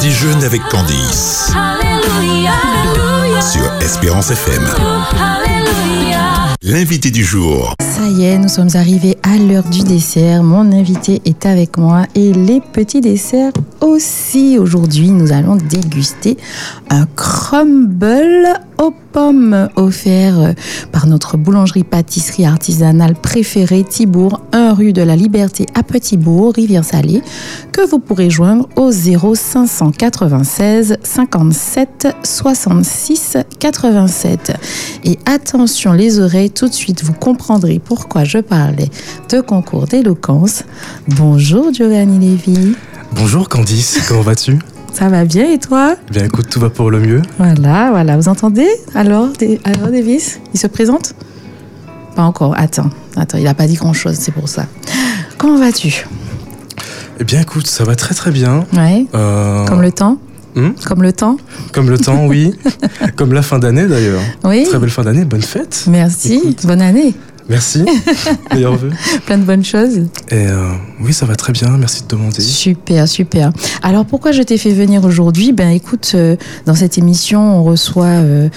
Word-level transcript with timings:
Déjeune 0.00 0.44
avec 0.44 0.62
Candice 0.68 1.52
sur 3.52 3.72
Espérance 3.80 4.30
FM. 4.30 4.62
L'invité 6.62 7.10
du 7.10 7.24
jour. 7.24 7.74
Ça 7.80 8.06
y 8.06 8.24
est, 8.26 8.38
nous 8.38 8.48
sommes 8.48 8.68
arrivés 8.74 9.17
à 9.28 9.36
l'heure 9.36 9.64
du 9.64 9.82
dessert. 9.82 10.42
Mon 10.42 10.72
invité 10.72 11.20
est 11.26 11.44
avec 11.44 11.76
moi 11.76 12.06
et 12.14 12.32
les 12.32 12.60
petits 12.60 13.02
desserts 13.02 13.52
aussi. 13.80 14.58
Aujourd'hui, 14.58 15.10
nous 15.10 15.32
allons 15.32 15.56
déguster 15.56 16.38
un 16.88 17.04
crumble 17.14 18.48
aux 18.78 18.94
pommes 19.12 19.68
offert 19.76 20.54
par 20.92 21.06
notre 21.06 21.36
boulangerie-pâtisserie 21.36 22.46
artisanale 22.46 23.14
préférée 23.14 23.84
Thibourg, 23.84 24.40
1 24.52 24.72
rue 24.72 24.92
de 24.92 25.02
la 25.02 25.16
Liberté 25.16 25.66
à 25.74 25.82
Petitbourg, 25.82 26.52
Rivière-Salée, 26.54 27.22
que 27.72 27.88
vous 27.88 27.98
pourrez 27.98 28.30
joindre 28.30 28.68
au 28.76 28.92
0596 28.92 30.98
57 31.02 32.08
66 32.22 33.36
87. 33.58 34.52
Et 35.04 35.18
attention 35.26 35.92
les 35.92 36.20
oreilles, 36.20 36.50
tout 36.50 36.68
de 36.68 36.74
suite 36.74 37.02
vous 37.02 37.14
comprendrez 37.14 37.80
pourquoi 37.80 38.24
je 38.24 38.38
parlais 38.38 38.90
de 39.30 39.40
concours 39.40 39.86
d'éloquence. 39.86 40.64
Bonjour 41.08 41.72
Giovanni 41.72 42.18
Lévy. 42.18 42.74
Bonjour 43.12 43.48
Candice, 43.48 44.00
comment 44.08 44.22
vas-tu? 44.22 44.58
Ça 44.92 45.08
va 45.08 45.24
bien 45.24 45.52
et 45.52 45.58
toi? 45.58 45.96
Eh 46.08 46.12
Bien 46.12 46.24
écoute, 46.24 46.48
tout 46.50 46.60
va 46.60 46.70
pour 46.70 46.90
le 46.90 46.98
mieux. 47.00 47.22
Voilà, 47.38 47.90
voilà, 47.90 48.16
vous 48.16 48.28
entendez? 48.28 48.68
Alors, 48.94 49.28
alors 49.64 49.88
Davis, 49.90 50.40
il 50.54 50.60
se 50.60 50.66
présente? 50.66 51.14
Pas 52.16 52.22
encore, 52.22 52.54
attends, 52.56 52.90
attends, 53.16 53.38
il 53.38 53.44
n'a 53.44 53.54
pas 53.54 53.66
dit 53.66 53.74
grand-chose, 53.74 54.16
c'est 54.18 54.32
pour 54.32 54.48
ça. 54.48 54.66
Comment 55.36 55.58
vas-tu? 55.58 56.06
Eh 57.20 57.24
bien 57.24 57.40
écoute, 57.40 57.66
ça 57.66 57.84
va 57.84 57.96
très 57.96 58.14
très 58.14 58.30
bien. 58.30 58.64
Ouais, 58.72 59.06
Euh, 59.14 59.64
comme 59.66 59.82
le 59.82 59.92
temps? 59.92 60.18
Hmm? 60.54 60.70
Comme 60.86 61.02
le 61.02 61.12
temps? 61.12 61.36
Comme 61.72 61.90
le 61.90 61.98
temps, 61.98 62.26
oui. 62.26 62.52
comme 63.16 63.32
la 63.32 63.42
fin 63.42 63.58
d'année 63.58 63.86
d'ailleurs. 63.86 64.20
Oui 64.44 64.64
Très 64.68 64.78
belle 64.78 64.90
fin 64.90 65.02
d'année, 65.04 65.24
bonne 65.24 65.42
fête. 65.42 65.84
Merci, 65.88 66.34
Écoute. 66.42 66.66
bonne 66.66 66.80
année, 66.82 67.14
Merci. 67.48 67.84
Meilleurs 68.52 68.76
vœux. 68.76 68.90
plein 69.24 69.38
de 69.38 69.44
bonnes 69.44 69.64
choses. 69.64 70.00
Et 70.30 70.46
euh, 70.46 70.70
oui, 71.00 71.14
ça 71.14 71.24
va 71.24 71.34
très 71.34 71.52
bien, 71.52 71.76
merci 71.78 72.02
de 72.02 72.08
demander. 72.08 72.40
Super, 72.40 73.08
super. 73.08 73.52
Alors 73.82 74.04
pourquoi 74.04 74.32
je 74.32 74.42
t'ai 74.42 74.58
fait 74.58 74.72
venir 74.72 75.04
aujourd'hui? 75.04 75.52
Ben 75.52 75.70
écoute, 75.70 76.12
euh, 76.14 76.36
dans 76.66 76.74
cette 76.74 76.98
émission, 76.98 77.40
on 77.58 77.64
reçoit 77.64 78.04
euh, 78.06 78.48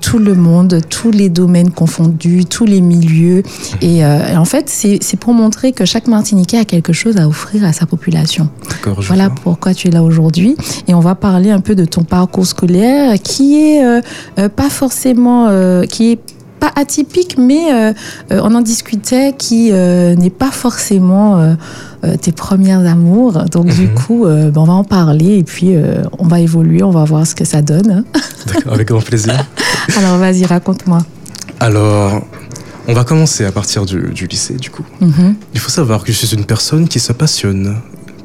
tout 0.00 0.18
le 0.18 0.34
monde, 0.34 0.80
tous 0.88 1.10
les 1.10 1.28
domaines 1.28 1.70
confondus, 1.72 2.44
tous 2.44 2.66
les 2.66 2.80
milieux. 2.80 3.42
Et, 3.80 4.04
euh, 4.04 4.32
et 4.32 4.36
en 4.36 4.44
fait, 4.44 4.68
c'est 4.68 5.16
pour 5.18 5.34
montrer 5.34 5.72
que 5.72 5.84
chaque 5.84 6.06
Martiniquais 6.06 6.58
a 6.58 6.64
quelque 6.64 6.92
chose 6.92 7.16
à 7.16 7.26
offrir 7.26 7.64
à 7.64 7.72
sa 7.72 7.86
population. 7.86 8.48
D'accord, 8.68 9.00
Voilà 9.02 9.26
vois. 9.26 9.36
pourquoi 9.42 9.74
tu 9.74 9.88
es 9.88 9.90
là 9.90 10.04
aujourd'hui. 10.04 10.56
Et 10.86 10.94
on 10.94 11.00
va 11.00 11.16
parler 11.16 11.50
un 11.50 11.60
peu 11.60 11.74
de 11.74 11.84
ton 11.84 12.04
parcours 12.04 12.46
scolaire 12.46 13.14
qui 13.20 13.56
est 13.56 13.82
pas 14.36 14.70
forcément, 14.70 15.48
qui 15.86 16.12
est 16.12 16.18
pas 16.60 16.70
atypique, 16.76 17.36
mais 17.38 17.72
euh, 17.72 17.92
on 18.30 18.54
en 18.54 18.60
discutait, 18.60 19.34
qui 19.36 19.70
euh, 19.72 20.14
n'est 20.14 20.30
pas 20.30 20.50
forcément 20.50 21.38
euh, 21.40 22.16
tes 22.20 22.32
premières 22.32 22.86
amours. 22.86 23.44
Donc 23.50 23.66
du 23.66 23.86
Mhm. 23.88 23.94
coup, 23.94 24.24
ben, 24.26 24.52
on 24.56 24.64
va 24.64 24.72
en 24.74 24.84
parler 24.84 25.38
et 25.38 25.42
puis 25.42 25.74
on 26.18 26.26
va 26.28 26.40
évoluer, 26.40 26.82
on 26.82 26.90
va 26.90 27.04
voir 27.04 27.26
ce 27.26 27.34
que 27.34 27.44
ça 27.44 27.62
donne. 27.62 28.04
D'accord, 28.46 28.74
avec 28.74 28.88
grand 28.88 29.00
plaisir. 29.04 29.34
Alors 29.98 30.18
vas-y, 30.18 30.44
raconte-moi. 30.46 30.98
Alors, 31.58 32.22
on 32.88 32.92
va 32.94 33.04
commencer 33.04 33.44
à 33.44 33.52
partir 33.52 33.84
du, 33.84 34.10
du 34.14 34.26
lycée 34.26 34.54
du 34.54 34.70
coup. 34.70 34.84
Mhm. 35.00 35.34
Il 35.54 35.60
faut 35.60 35.70
savoir 35.70 36.04
que 36.04 36.12
je 36.12 36.16
suis 36.16 36.34
une 36.36 36.44
personne 36.44 36.88
qui 36.88 37.00
se 37.00 37.12
passionne 37.12 37.76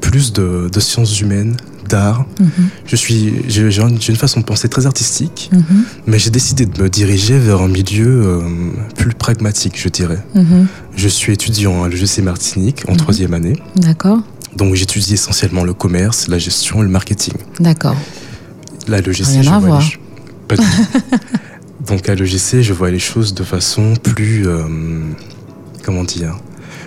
plus 0.02 0.32
de, 0.34 0.70
de 0.72 0.80
sciences 0.80 1.20
humaines, 1.20 1.56
d'art. 1.88 2.26
Mhm. 2.40 2.50
Je 2.86 2.96
suis, 2.96 3.34
j'ai 3.48 3.70
une 3.82 4.16
façon 4.16 4.40
de 4.40 4.46
penser 4.46 4.68
très 4.70 4.86
artistique. 4.86 5.50
Mhm. 5.54 5.64
Mais 6.08 6.20
j'ai 6.20 6.30
décidé 6.30 6.66
de 6.66 6.82
me 6.82 6.90
diriger 6.90 7.38
vers 7.40 7.62
un 7.62 7.68
milieu 7.68 8.08
euh, 8.26 8.42
plus 8.96 9.14
pragmatique, 9.14 9.80
je 9.80 9.90
dirais. 9.90 10.24
Mhm. 10.36 10.68
Je 10.96 11.08
suis 11.08 11.34
étudiant 11.34 11.84
à 11.84 11.90
l'EGC 11.90 12.22
Martinique 12.22 12.84
en 12.88 12.96
troisième 12.96 13.34
année. 13.34 13.58
D'accord, 13.76 14.20
Donc 14.56 14.76
j'étudie 14.76 15.14
essentiellement 15.16 15.64
le 15.64 15.74
commerce, 15.74 16.28
la 16.28 16.38
gestion 16.38 16.80
et 16.82 16.84
le 16.84 16.90
marketing. 16.90 17.34
d'accord. 17.60 17.96
Là, 18.88 18.98
Rien 19.04 19.14
je 19.42 19.50
à 19.50 19.60
vois 19.60 19.68
voir. 19.68 19.80
les 19.80 19.86
ch- 19.86 20.00
Pas 20.48 20.56
du 20.58 20.64
tout. 20.64 21.10
Donc 21.88 22.08
à 22.10 22.16
l'EGC, 22.16 22.62
je 22.64 22.74
vois 22.74 22.92
les 22.92 23.00
choses 23.00 23.34
de 23.34 23.44
façon 23.44 23.94
plus... 24.02 24.48
euh, 24.48 24.64
comment 25.84 26.04
dire? 26.04 26.38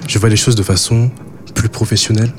Je 0.08 0.18
vois 0.18 0.28
les 0.28 0.36
choses 0.36 0.54
de 0.54 0.62
façon 0.62 1.10
plus 1.54 1.68
professionnelle. 1.68 2.32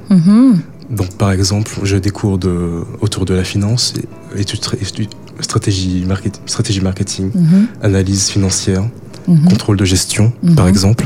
Donc 0.90 1.16
par 1.18 1.32
exemple, 1.32 1.72
je 1.84 1.96
des 1.98 2.10
cours 2.10 2.38
de, 2.38 2.84
autour 3.02 3.26
de 3.26 3.34
la 3.34 3.44
finance, 3.44 3.94
études, 4.36 4.60
tra- 4.62 4.82
études- 4.82 5.10
stratégie, 5.40 6.04
market- 6.06 6.42
stratégie 6.46 6.82
marketing, 6.82 7.32
Mhm. 7.34 7.68
analyse 7.84 8.30
financière, 8.30 8.84
Mhm. 9.28 9.46
contrôle 9.50 9.78
de 9.78 9.86
gestion, 9.86 10.34
Mhm. 10.44 10.56
par 10.56 10.68
exemple. 10.68 11.06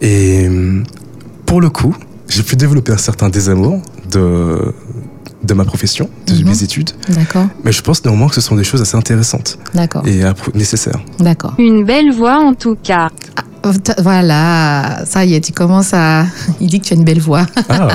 Et 0.00 0.48
pour 1.46 1.60
le 1.60 1.70
coup, 1.70 1.94
j'ai 2.28 2.42
pu 2.42 2.56
développer 2.56 2.92
un 2.92 2.96
certain 2.98 3.28
désamour 3.28 3.80
de, 4.10 4.72
de 5.42 5.54
ma 5.54 5.64
profession, 5.64 6.08
de 6.26 6.44
mes 6.44 6.62
études. 6.62 6.90
D'accord, 7.08 7.46
Mais 7.64 7.72
je 7.72 7.82
pense 7.82 8.04
néanmoins 8.04 8.28
que 8.28 8.34
ce 8.34 8.40
sont 8.40 8.56
des 8.56 8.64
choses 8.64 8.82
assez 8.82 8.96
intéressantes 8.96 9.58
d'accord, 9.74 10.06
et 10.06 10.22
nécessaires. 10.54 11.00
d'accord. 11.18 11.54
Une 11.58 11.84
belle 11.84 12.12
voix 12.12 12.38
en 12.38 12.54
tout 12.54 12.76
cas. 12.82 13.08
T'as- 13.34 13.42
Voilà, 13.98 15.02
ça 15.04 15.24
y 15.24 15.34
est, 15.34 15.40
tu 15.40 15.52
commences 15.52 15.92
à. 15.92 16.24
Il 16.60 16.68
dit 16.68 16.80
que 16.80 16.86
tu 16.86 16.94
as 16.94 16.96
une 16.96 17.04
belle 17.04 17.20
voix. 17.20 17.46
Ah, 17.68 17.88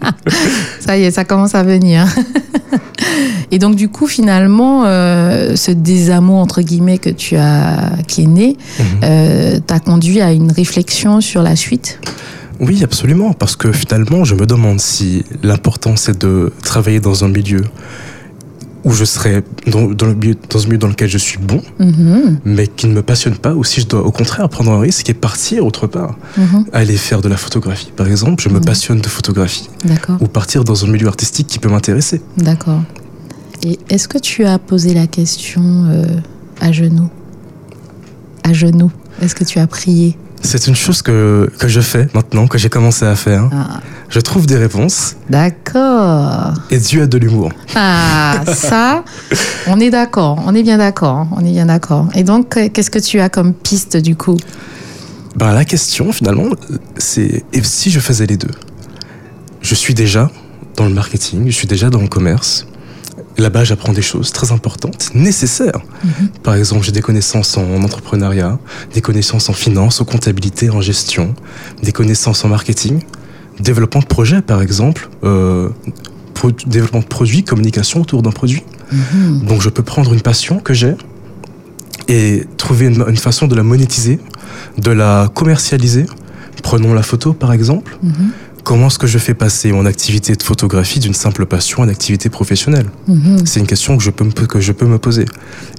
Ça 0.80 0.98
y 0.98 1.04
est, 1.04 1.10
ça 1.10 1.24
commence 1.24 1.54
à 1.54 1.62
venir. 1.62 2.06
Et 3.50 3.58
donc, 3.58 3.76
du 3.76 3.88
coup, 3.88 4.06
finalement, 4.06 4.84
euh, 4.84 5.56
ce 5.56 5.70
désamour, 5.70 6.38
entre 6.38 6.62
guillemets, 6.62 6.98
que 6.98 7.10
tu 7.10 7.36
as, 7.36 7.92
qui 8.06 8.22
est 8.24 8.26
né, 8.26 8.56
mhm. 8.78 8.84
euh, 9.04 9.60
t'a 9.60 9.80
conduit 9.80 10.20
à 10.20 10.32
une 10.32 10.52
réflexion 10.52 11.20
sur 11.20 11.42
la 11.42 11.56
suite? 11.56 11.98
Oui, 12.60 12.82
absolument, 12.82 13.32
parce 13.32 13.56
que 13.56 13.72
finalement, 13.72 14.24
je 14.24 14.34
me 14.34 14.44
demande 14.44 14.80
si 14.80 15.24
l'important 15.42 15.94
c'est 15.96 16.18
de 16.18 16.52
travailler 16.62 17.00
dans 17.00 17.24
un 17.24 17.28
milieu 17.28 17.64
où 18.84 18.92
je 18.92 19.04
serais 19.04 19.42
dans, 19.66 19.86
dans 19.86 20.06
le 20.06 20.14
milieu, 20.14 20.36
dans 20.50 20.60
un 20.60 20.64
milieu 20.66 20.78
dans 20.78 20.88
lequel 20.88 21.08
je 21.08 21.18
suis 21.18 21.38
bon, 21.38 21.60
Mhm, 21.78 22.38
mais 22.44 22.66
qui 22.66 22.86
ne 22.86 22.94
me 22.94 23.02
passionne 23.02 23.36
pas, 23.36 23.54
ou 23.54 23.64
si 23.64 23.80
je 23.80 23.86
dois 23.86 24.02
au 24.04 24.10
contraire 24.12 24.48
prendre 24.48 24.72
un 24.72 24.80
risque 24.80 25.08
et 25.10 25.14
partir 25.14 25.66
autre 25.66 25.86
part. 25.86 26.16
mhm, 26.36 26.64
Aller 26.72 26.96
faire 26.96 27.20
de 27.20 27.28
la 27.28 27.36
photographie, 27.36 27.92
par 27.96 28.06
exemple, 28.06 28.42
je 28.42 28.48
me 28.48 28.58
Mhm. 28.58 28.64
passionne 28.64 29.00
de 29.00 29.08
photographie, 29.08 29.68
D'accord, 29.84 30.16
ou 30.20 30.26
partir 30.28 30.64
dans 30.64 30.84
un 30.84 30.88
milieu 30.88 31.08
artistique 31.08 31.46
qui 31.48 31.58
peut 31.58 31.68
m'intéresser. 31.68 32.20
d'accord. 32.36 32.82
Et 33.62 33.78
est-ce 33.90 34.06
que 34.06 34.18
tu 34.18 34.44
as 34.44 34.58
posé 34.60 34.94
la 34.94 35.06
question 35.08 35.62
euh, 35.90 36.04
à 36.60 36.70
genoux? 36.70 37.08
À 38.44 38.52
genoux 38.52 38.92
Est-ce 39.20 39.34
que 39.34 39.42
tu 39.44 39.58
as 39.58 39.66
prié? 39.66 40.16
C'est 40.42 40.66
une 40.66 40.76
chose 40.76 41.02
que, 41.02 41.50
que 41.58 41.68
je 41.68 41.80
fais 41.80 42.08
maintenant, 42.14 42.46
que 42.46 42.58
j'ai 42.58 42.68
commencé 42.68 43.04
à 43.04 43.16
faire. 43.16 43.48
Ah, 43.52 43.80
Je 44.08 44.20
trouve 44.20 44.46
des 44.46 44.56
réponses, 44.56 45.16
D'accord. 45.28 46.54
et 46.70 46.78
Dieu 46.78 47.02
a 47.02 47.06
de 47.06 47.18
l'humour. 47.18 47.50
Ah, 47.74 48.40
ça, 48.54 49.04
on 49.66 49.78
est 49.80 49.90
d'accord, 49.90 50.42
on 50.46 50.54
est 50.54 50.62
bien 50.62 50.78
d'accord, 50.78 51.26
on 51.36 51.40
est 51.44 51.50
bien 51.52 51.66
d'accord. 51.66 52.08
Et 52.14 52.22
donc, 52.24 52.50
qu'est-ce 52.72 52.90
que 52.90 52.98
tu 52.98 53.20
as 53.20 53.28
comme 53.28 53.52
piste 53.52 53.96
du 53.96 54.16
coup? 54.16 54.38
Ben, 55.36 55.52
la 55.52 55.64
question, 55.64 56.12
finalement, 56.12 56.46
c'est 56.96 57.44
et 57.52 57.62
si 57.62 57.90
je 57.90 58.00
faisais 58.00 58.26
les 58.26 58.36
deux? 58.36 58.50
Je 59.60 59.74
suis 59.74 59.94
déjà 59.94 60.30
dans 60.76 60.84
le 60.84 60.94
marketing, 60.94 61.44
je 61.46 61.52
suis 61.52 61.66
déjà 61.66 61.90
dans 61.90 62.00
le 62.00 62.08
commerce. 62.08 62.66
Là-bas, 63.38 63.62
j'apprends 63.64 63.92
des 63.92 64.02
choses 64.02 64.32
très 64.32 64.50
importantes, 64.52 65.10
nécessaires. 65.14 65.80
Mhm. 66.04 66.28
Par 66.42 66.54
exemple, 66.56 66.84
j'ai 66.84 66.92
des 66.92 67.02
connaissances 67.02 67.56
en 67.56 67.82
entrepreneuriat, 67.84 68.58
des 68.94 69.00
connaissances 69.00 69.48
en 69.48 69.52
finance, 69.52 70.00
en 70.00 70.04
comptabilité, 70.04 70.70
en 70.70 70.80
gestion, 70.80 71.34
des 71.82 71.92
connaissances 71.92 72.44
en 72.44 72.48
marketing, 72.48 73.00
développement 73.60 74.00
de 74.00 74.06
projet, 74.06 74.42
par 74.42 74.60
exemple, 74.60 75.08
euh, 75.22 75.68
pro- 76.34 76.50
développement 76.66 77.00
de 77.00 77.06
produits, 77.06 77.44
communication 77.44 78.00
autour 78.00 78.22
d'un 78.22 78.32
produit. 78.32 78.64
Mhm. 78.90 79.46
Donc 79.46 79.62
je 79.62 79.68
peux 79.68 79.82
prendre 79.84 80.12
une 80.12 80.20
passion 80.22 80.58
que 80.58 80.74
j'ai 80.74 80.94
et 82.08 82.44
trouver 82.56 82.86
une, 82.86 83.04
une 83.08 83.16
façon 83.16 83.46
de 83.46 83.54
la 83.54 83.62
monétiser, 83.62 84.18
de 84.78 84.90
la 84.90 85.30
commercialiser. 85.32 86.06
Prenons 86.62 86.92
la 86.92 87.02
photo 87.02 87.34
par 87.34 87.52
exemple. 87.52 87.98
Mhm. 88.02 88.12
Comment 88.68 88.88
est-ce 88.88 88.98
que 88.98 89.06
je 89.06 89.16
fais 89.16 89.32
passer 89.32 89.72
mon 89.72 89.86
activité 89.86 90.34
de 90.34 90.42
photographie 90.42 91.00
d'une 91.00 91.14
simple 91.14 91.46
passion 91.46 91.80
à 91.80 91.86
une 91.86 91.90
activité 91.90 92.28
professionnelle 92.28 92.90
Mhm. 93.06 93.46
C'est 93.46 93.60
une 93.60 93.66
question 93.66 93.96
que 93.96 94.02
je, 94.04 94.10
peux 94.10 94.24
me, 94.24 94.30
que 94.30 94.60
je 94.60 94.72
peux 94.72 94.84
me 94.84 94.98
poser. 94.98 95.24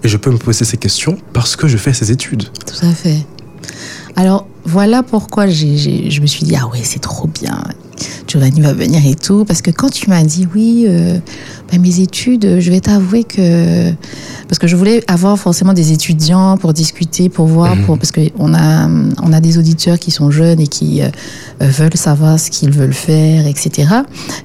Et 0.04 0.08
je 0.08 0.18
peux 0.18 0.32
me 0.32 0.40
poser 0.40 0.66
ces 0.66 0.78
questions 0.78 1.16
parce 1.32 1.56
que 1.56 1.68
je 1.68 1.78
fais 1.78 1.94
ces 1.94 2.12
études. 2.12 2.46
Tout 2.66 2.84
à 2.84 2.92
fait. 2.92 3.28
Alors, 4.16 4.48
voilà 4.66 5.04
pourquoi 5.04 5.46
je 5.46 6.20
me 6.20 6.26
suis 6.26 6.46
dit, 6.46 6.56
ah 6.60 6.66
ouais, 6.66 6.80
c'est 6.82 6.98
trop 6.98 7.28
bien. 7.28 7.64
Giovanni 8.30 8.62
va 8.62 8.74
venir 8.74 9.06
et 9.06 9.16
tout. 9.16 9.44
Parce 9.44 9.62
que 9.62 9.72
quand 9.72 9.90
tu 9.90 10.10
m'as 10.10 10.24
dit 10.24 10.48
oui, 10.56 10.86
euh, 10.88 11.18
bah, 11.72 11.78
mes 11.80 12.00
études, 12.00 12.60
je 12.60 12.70
vais 12.72 12.80
t'avouer 12.80 13.24
que. 13.24 13.92
Parce 14.48 14.60
que 14.60 14.68
je 14.68 14.76
voulais 14.76 15.04
avoir 15.08 15.38
forcément 15.38 15.74
des 15.74 15.92
étudiants 15.92 16.58
pour 16.58 16.74
discuter, 16.74 17.30
pour 17.30 17.48
voir, 17.48 17.76
Mhm. 17.76 17.86
pour, 17.86 17.98
parce 17.98 18.12
qu'on 18.12 18.54
a, 18.54 18.88
on 18.88 19.34
a 19.34 19.40
des 19.42 19.58
auditeurs 19.58 20.00
qui 20.00 20.12
sont 20.12 20.32
jeunes 20.32 20.60
et 20.60 20.68
qui 20.68 21.02
euh, 21.02 21.08
euh, 21.62 21.68
veulent 21.68 21.96
savoir 21.96 22.40
ce 22.40 22.50
qu'ils 22.52 22.72
veulent 22.72 22.94
faire, 22.94 23.46
etc. 23.48 23.88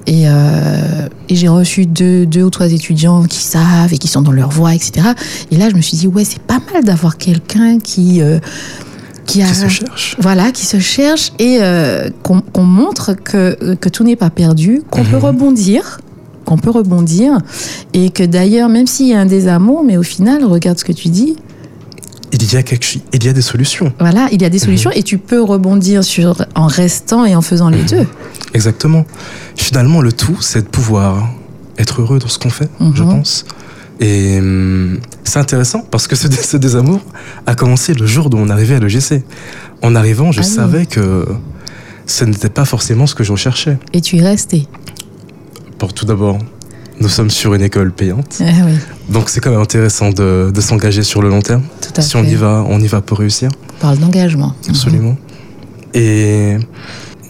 Et, 0.07 0.23
euh, 0.27 1.07
et 1.29 1.35
j'ai 1.35 1.47
reçu 1.47 1.85
deux, 1.85 2.25
deux 2.25 2.43
ou 2.43 2.49
trois 2.49 2.71
étudiants 2.71 3.23
qui 3.23 3.39
savent 3.43 3.93
et 3.93 3.97
qui 3.97 4.07
sont 4.07 4.21
dans 4.21 4.31
leur 4.31 4.49
voie, 4.49 4.73
etc. 4.75 5.07
Et 5.51 5.57
là, 5.57 5.69
je 5.69 5.75
me 5.75 5.81
suis 5.81 5.97
dit, 5.97 6.07
ouais, 6.07 6.23
c'est 6.25 6.41
pas 6.41 6.59
mal 6.73 6.83
d'avoir 6.83 7.17
quelqu'un 7.17 7.79
qui. 7.79 8.21
Euh, 9.25 9.31
qui 9.31 9.41
a, 9.41 9.47
Qui 9.47 9.55
se 9.55 9.67
cherche. 9.67 10.15
voilà, 10.19 10.51
qui 10.51 10.65
se 10.65 10.79
cherche 10.79 11.31
et 11.39 11.57
euh, 11.61 12.09
qu'on 12.23 12.63
montre 12.63 13.13
que, 13.13 13.75
que 13.75 13.89
tout 13.89 14.03
n'est 14.03 14.15
pas 14.15 14.29
perdu, 14.29 14.81
qu'on 14.89 15.03
peut 15.03 15.17
Mhm. 15.17 15.23
rebondir, 15.23 15.99
qu'on 16.45 16.57
peut 16.57 16.69
rebondir, 16.69 17.39
et 17.93 18.09
que 18.11 18.23
d'ailleurs, 18.23 18.69
même 18.69 18.87
s'il 18.87 19.07
y 19.07 19.13
a 19.13 19.19
un 19.19 19.25
désamour, 19.25 19.83
mais 19.83 19.97
au 19.97 20.03
final, 20.03 20.43
regarde 20.45 20.77
ce 20.77 20.85
que 20.85 20.91
tu 20.93 21.09
dis, 21.09 21.35
Il 22.31 22.53
y 22.53 22.57
a 22.57 22.63
quelque 22.63 22.85
il 23.13 23.23
y 23.23 23.29
a 23.29 23.33
des 23.33 23.41
solutions. 23.41 23.93
voilà, 23.99 24.27
il 24.31 24.41
y 24.41 24.45
a 24.45 24.49
des 24.49 24.59
solutions 24.59 24.91
et 24.91 25.03
tu 25.03 25.17
peux 25.17 25.41
rebondir 25.41 26.03
sur, 26.03 26.45
en 26.55 26.67
restant 26.67 27.23
et 27.25 27.33
en 27.35 27.41
faisant 27.41 27.69
les 27.69 27.83
deux. 27.83 28.05
Exactement. 28.53 29.05
Finalement, 29.55 30.01
le 30.01 30.11
tout, 30.11 30.37
c'est 30.41 30.61
de 30.63 30.67
pouvoir 30.67 31.29
être 31.77 32.01
heureux 32.01 32.19
dans 32.19 32.27
ce 32.27 32.37
qu'on 32.39 32.49
fait, 32.49 32.69
je 32.93 33.03
Mhm. 33.03 33.09
pense. 33.09 33.45
Et 33.99 34.39
hum, 34.39 34.99
c'est 35.23 35.39
intéressant 35.39 35.81
parce 35.89 36.07
que 36.07 36.15
ce, 36.15 36.27
dé- 36.27 36.35
ce 36.35 36.57
désamour 36.57 37.01
a 37.45 37.55
commencé 37.55 37.93
le 37.93 38.05
jour 38.05 38.27
où 38.27 38.37
on 38.37 38.49
arrivait 38.49 38.75
à 38.75 38.79
l'EGC. 38.79 39.23
En 39.81 39.95
arrivant, 39.95 40.31
je 40.31 40.41
Ah 40.41 40.43
oui. 40.45 40.49
savais 40.53 40.85
que 40.85 41.25
ce 42.05 42.25
n'était 42.25 42.49
pas 42.49 42.65
forcément 42.65 43.07
ce 43.07 43.15
que 43.15 43.23
je 43.23 43.31
recherchais. 43.31 43.77
Et 43.93 44.01
tu 44.01 44.17
es 44.17 44.21
resté. 44.21 44.67
Pour 45.77 45.93
tout 45.93 46.05
d'abord, 46.05 46.37
nous 46.99 47.09
sommes 47.09 47.29
sur 47.29 47.53
une 47.53 47.61
école 47.61 47.91
payante, 47.91 48.37
Ah 48.41 48.51
oui, 48.65 48.73
donc 49.09 49.29
c'est 49.29 49.41
quand 49.41 49.51
même 49.51 49.59
intéressant 49.59 50.09
de, 50.11 50.51
de 50.53 50.61
s'engager 50.61 51.03
sur 51.03 51.21
le 51.21 51.29
long 51.29 51.41
terme. 51.41 51.63
tout 51.81 51.89
à 51.97 52.01
Si 52.01 52.11
fait. 52.11 52.17
on 52.19 52.23
y 52.23 52.35
va, 52.35 52.63
on 52.67 52.79
y 52.79 52.87
va 52.87 53.01
pour 53.01 53.19
réussir. 53.19 53.49
On 53.77 53.81
parle 53.81 53.97
d'engagement. 53.97 54.53
Absolument. 54.69 55.17
Et 55.93 56.57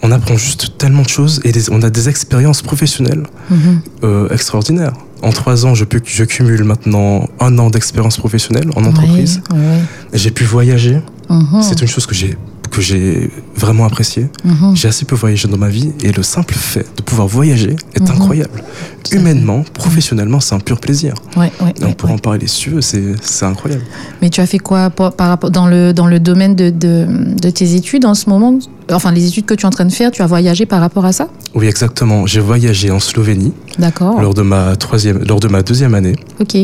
on 0.03 0.11
apprend 0.11 0.37
juste 0.37 0.77
tellement 0.77 1.01
de 1.01 1.09
choses 1.09 1.41
et 1.43 1.51
des- 1.51 1.71
on 1.71 1.81
a 1.81 1.89
des 1.89 2.09
expériences 2.09 2.61
professionnelles 2.61 3.23
Mhm. 3.49 3.79
euh, 4.03 4.29
extraordinaires. 4.29 4.93
En 5.25 5.31
trois 5.31 5.65
ans, 5.65 5.73
je, 5.73 5.85
peux, 5.85 5.99
je 6.05 6.23
cumule 6.23 6.63
maintenant 6.63 7.27
un 7.39 7.57
an 7.57 7.71
d'expérience 7.71 8.17
professionnelle 8.17 8.69
en 8.75 8.83
entreprise. 8.85 9.41
Oui, 9.51 9.57
oui, 9.59 9.79
J'ai 10.13 10.29
pu 10.29 10.43
voyager. 10.43 11.01
Mhm. 11.31 11.63
C'est 11.63 11.81
une 11.81 11.87
chose 11.87 12.05
que 12.05 12.13
j'ai 12.13 12.37
que 12.75 12.81
j'ai 12.81 13.29
vraiment 13.55 13.85
appréciée. 13.85 14.27
Mhm. 14.43 14.75
J'ai 14.75 14.87
assez 14.89 15.05
peu 15.05 15.15
voyagé 15.15 15.47
dans 15.47 15.57
ma 15.57 15.69
vie 15.69 15.93
et 16.03 16.11
le 16.11 16.23
simple 16.23 16.53
fait 16.53 16.85
de 16.97 17.01
pouvoir 17.01 17.27
voyager 17.27 17.75
est 17.93 18.01
Mhm. 18.01 18.09
incroyable. 18.15 18.63
Humainement, 19.11 19.63
professionnellement, 19.73 20.39
c'est 20.39 20.55
un 20.55 20.59
pur 20.59 20.79
plaisir. 20.79 21.13
Ouais, 21.37 21.51
ouais, 21.61 21.73
Et 21.79 21.83
on 21.83 21.87
ouais, 21.87 21.93
pourra 21.95 22.13
ouais. 22.13 22.19
en 22.19 22.21
parler 22.21 22.47
si 22.47 22.57
tu 22.61 22.69
veux, 22.71 22.81
c'est 22.81 23.15
incroyable. 23.45 23.83
Mais 24.21 24.29
tu 24.29 24.41
as 24.41 24.45
fait 24.47 24.57
quoi 24.59 24.89
par, 24.89 25.13
rapport 25.29 25.51
dans 25.51 25.67
le 25.67 25.93
dans 25.93 26.07
le 26.07 26.19
domaine 26.19 26.55
de, 26.55 26.69
de, 26.69 27.07
de 27.41 27.49
tes 27.49 27.75
études 27.75 28.05
en 28.05 28.13
ce 28.15 28.29
moment? 28.29 28.57
Enfin, 28.91 29.11
les 29.11 29.25
études 29.27 29.45
que 29.45 29.53
tu 29.53 29.63
es 29.63 29.65
en 29.65 29.69
train 29.69 29.85
de 29.85 29.91
faire, 29.93 30.11
tu 30.11 30.21
as 30.21 30.27
voyagé 30.27 30.65
par 30.65 30.79
rapport 30.81 31.05
à 31.05 31.11
ça? 31.13 31.29
Oui, 31.53 31.67
exactement. 31.67 32.25
J'ai 32.25 32.41
voyagé 32.41 32.91
en 32.91 32.99
Slovénie 32.99 33.53
D'accord. 33.79 34.19
lors 34.21 34.33
de 34.33 34.41
ma 34.41 34.75
troisième, 34.75 35.19
lors 35.23 35.39
de 35.39 35.47
ma 35.47 35.61
deuxième 35.61 35.95
année 35.95 36.15
Ok, 36.41 36.57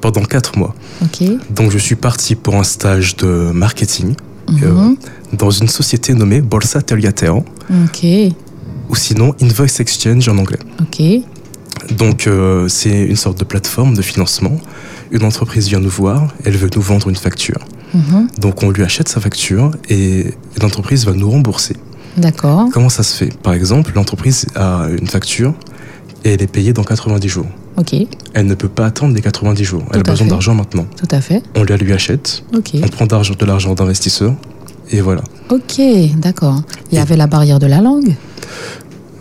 pendant 0.00 0.22
quatre 0.22 0.56
mois. 0.58 0.74
ok. 1.02 1.22
Donc 1.50 1.70
je 1.72 1.78
suis 1.78 1.96
parti 1.96 2.36
pour 2.36 2.54
un 2.56 2.64
stage 2.64 3.16
de 3.16 3.50
marketing. 3.52 4.14
Euh, 4.62 4.94
dans 5.32 5.50
une 5.50 5.68
société 5.68 6.14
nommée 6.14 6.40
Bolsa 6.40 6.82
Teliateo, 6.82 7.44
Ok, 7.84 8.04
ou 8.90 8.94
sinon 8.96 9.34
Invoice 9.40 9.80
Exchange 9.80 10.28
en 10.28 10.38
anglais. 10.38 10.58
ok. 10.80 11.02
Donc 11.96 12.26
euh, 12.26 12.68
c'est 12.68 13.02
une 13.06 13.16
sorte 13.16 13.38
de 13.38 13.44
plateforme 13.44 13.94
de 13.94 14.02
financement. 14.02 14.56
Une 15.10 15.24
entreprise 15.24 15.68
vient 15.68 15.80
nous 15.80 15.88
voir, 15.90 16.28
elle 16.44 16.56
veut 16.56 16.70
nous 16.74 16.82
vendre 16.82 17.08
une 17.08 17.16
facture. 17.16 17.58
Mhm. 17.94 18.28
Donc 18.38 18.62
on 18.62 18.70
lui 18.70 18.82
achète 18.84 19.08
sa 19.08 19.20
facture 19.20 19.72
et 19.88 20.32
l'entreprise 20.60 21.04
va 21.04 21.12
nous 21.12 21.28
rembourser. 21.30 21.76
D'accord. 22.16 22.68
Comment 22.72 22.88
ça 22.88 23.02
se 23.02 23.16
fait? 23.16 23.32
Par 23.42 23.52
exemple, 23.54 23.90
l'entreprise 23.94 24.46
a 24.54 24.86
une 24.98 25.06
facture 25.08 25.54
et 26.24 26.34
elle 26.34 26.42
est 26.42 26.46
payée 26.46 26.72
dans 26.72 26.84
90 26.84 27.28
jours. 27.28 27.46
Ok, 27.76 27.94
Elle 28.34 28.46
ne 28.46 28.54
peut 28.54 28.68
pas 28.68 28.86
attendre 28.86 29.14
les 29.14 29.20
90 29.22 29.64
jours. 29.64 29.82
Elle 29.92 30.02
Tout 30.02 30.10
a 30.10 30.12
besoin 30.12 30.26
d'argent 30.28 30.54
maintenant. 30.54 30.86
tout 30.96 31.08
à 31.10 31.20
fait. 31.20 31.42
On 31.56 31.64
la 31.64 31.76
lui 31.76 31.92
achète, 31.92 32.44
Ok, 32.54 32.72
on 32.82 32.88
prend 32.88 33.06
de 33.06 33.44
l'argent 33.46 33.74
d'investisseurs 33.74 34.34
et 34.90 35.00
voilà. 35.00 35.22
ok, 35.50 35.80
d'accord. 36.18 36.62
Il 36.90 36.98
y 36.98 37.00
avait 37.00 37.16
la 37.16 37.26
barrière 37.26 37.58
de 37.58 37.66
la 37.66 37.80
langue. 37.80 38.14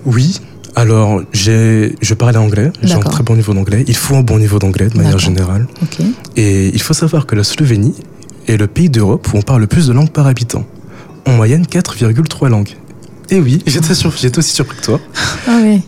Oui. 0.06 0.40
Alors, 0.76 1.22
je 1.34 2.14
parlais 2.14 2.38
anglais, 2.38 2.72
j'ai 2.82 2.94
un 2.94 3.00
très 3.00 3.24
bon 3.24 3.36
niveau 3.36 3.54
d'anglais. 3.54 3.84
Il 3.88 3.96
faut 3.96 4.16
un 4.16 4.22
bon 4.22 4.40
niveau 4.40 4.58
d'anglais 4.58 4.88
de 4.88 4.98
manière 4.98 5.20
générale. 5.20 5.68
Ok. 5.82 6.00
Et 6.38 6.70
il 6.74 6.82
faut 6.82 6.94
savoir 6.94 7.26
que 7.26 7.36
la 7.36 7.44
Slovénie 7.44 7.94
est 8.48 8.58
le 8.58 8.68
pays 8.68 8.90
d'Europe 8.90 9.28
où 9.34 9.38
on 9.38 9.42
parle 9.42 9.62
le 9.62 9.68
plus 9.68 9.88
de 9.88 9.94
langues 9.94 10.12
par 10.12 10.28
habitant. 10.28 10.66
En 11.28 11.34
moyenne, 11.34 11.66
4,3 11.66 12.48
langues. 12.50 12.76
Et 13.30 13.40
oui, 13.40 13.62
j'étais, 13.68 13.94
sur- 13.94 14.16
j'étais 14.16 14.40
aussi 14.40 14.54
surpris 14.54 14.78
que 14.78 14.84
toi. 14.84 15.00
Ah 15.48 15.60
oui. 15.62 15.82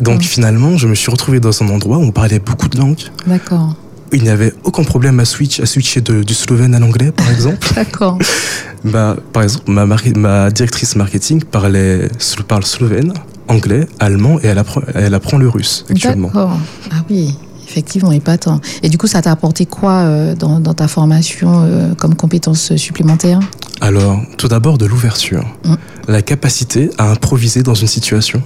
Donc 0.00 0.22
finalement, 0.22 0.76
je 0.76 0.86
me 0.86 0.94
suis 0.94 1.10
retrouvé 1.10 1.40
dans 1.40 1.62
un 1.62 1.68
endroit 1.68 1.98
où 1.98 2.02
on 2.02 2.12
parlait 2.12 2.38
beaucoup 2.38 2.68
de 2.68 2.78
langues. 2.78 3.02
D'accord. 3.26 3.74
Il 4.12 4.22
n'y 4.24 4.28
avait 4.28 4.52
aucun 4.64 4.82
problème 4.82 5.20
à, 5.20 5.24
switch, 5.24 5.60
à 5.60 5.66
switcher 5.66 6.00
de- 6.00 6.24
du 6.24 6.34
slovène 6.34 6.74
à 6.74 6.80
l'anglais, 6.80 7.12
par 7.12 7.30
exemple. 7.30 7.58
D'accord. 7.76 8.18
bah, 8.84 9.16
par 9.32 9.42
exemple, 9.44 9.70
ma, 9.70 10.50
directrice 10.50 10.96
marketing 10.96 11.44
parlait, 11.44 12.08
parle 12.48 12.64
slovène, 12.64 13.12
anglais, 13.46 13.86
allemand 14.00 14.38
et 14.42 14.46
elle 14.46 14.58
apprend, 14.58 14.80
elle 14.94 15.14
apprend 15.14 15.38
le 15.38 15.48
russe 15.48 15.84
actuellement. 15.88 16.26
D'accord. 16.28 16.58
Ah 16.90 17.04
oui, 17.08 17.36
effectivement, 17.68 18.10
épatant. 18.10 18.60
Et 18.82 18.88
du 18.88 18.98
coup, 18.98 19.06
ça 19.06 19.22
t'a 19.22 19.30
apporté 19.30 19.64
quoi 19.66 19.92
euh, 20.00 20.34
dans, 20.34 20.58
dans 20.58 20.74
ta 20.74 20.88
formation 20.88 21.62
euh, 21.64 21.94
comme 21.94 22.16
compétences 22.16 22.74
supplémentaires 22.76 23.38
Alors, 23.80 24.20
tout 24.38 24.48
d'abord 24.48 24.76
de 24.76 24.86
l'ouverture, 24.86 25.44
Mm. 25.64 25.74
la 26.08 26.22
capacité 26.22 26.90
à 26.98 27.10
improviser 27.12 27.62
dans 27.62 27.74
une 27.74 27.86
situation. 27.86 28.42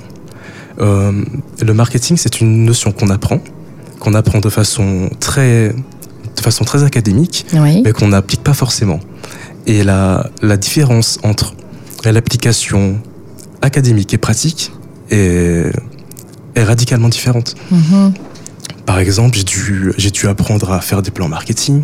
Euh, 0.81 1.13
le 1.63 1.75
marketing, 1.75 2.17
c'est 2.17 2.41
une 2.41 2.65
notion 2.65 2.93
qu'on 2.93 3.09
apprend, 3.11 3.41
qu'on 4.01 4.15
apprend 4.15 4.41
de 4.41 4.49
façon 4.49 5.09
très, 5.21 5.69
de 6.37 6.41
façon 6.41 6.65
très 6.65 6.83
académique, 6.83 7.47
Oui. 7.53 7.83
mais 7.85 7.93
qu'on 7.93 8.09
n'applique 8.09 8.43
pas 8.43 8.55
forcément. 8.55 9.01
Et 9.67 9.83
la, 9.85 10.29
la 10.43 10.57
différence 10.57 11.19
entre 11.23 11.55
l'application 12.05 12.99
académique 13.63 14.13
et 14.13 14.19
pratique 14.19 14.73
est, 15.11 15.73
est 16.55 16.65
radicalement 16.65 17.09
différente. 17.09 17.55
Mhm. 17.71 18.13
Par 18.87 18.99
exemple, 18.99 19.37
j'ai 19.37 19.45
dû, 19.45 19.93
j'ai 19.97 20.11
dû 20.11 20.27
apprendre 20.29 20.71
à 20.73 20.81
faire 20.81 21.01
des 21.01 21.11
plans 21.11 21.29
marketing, 21.29 21.83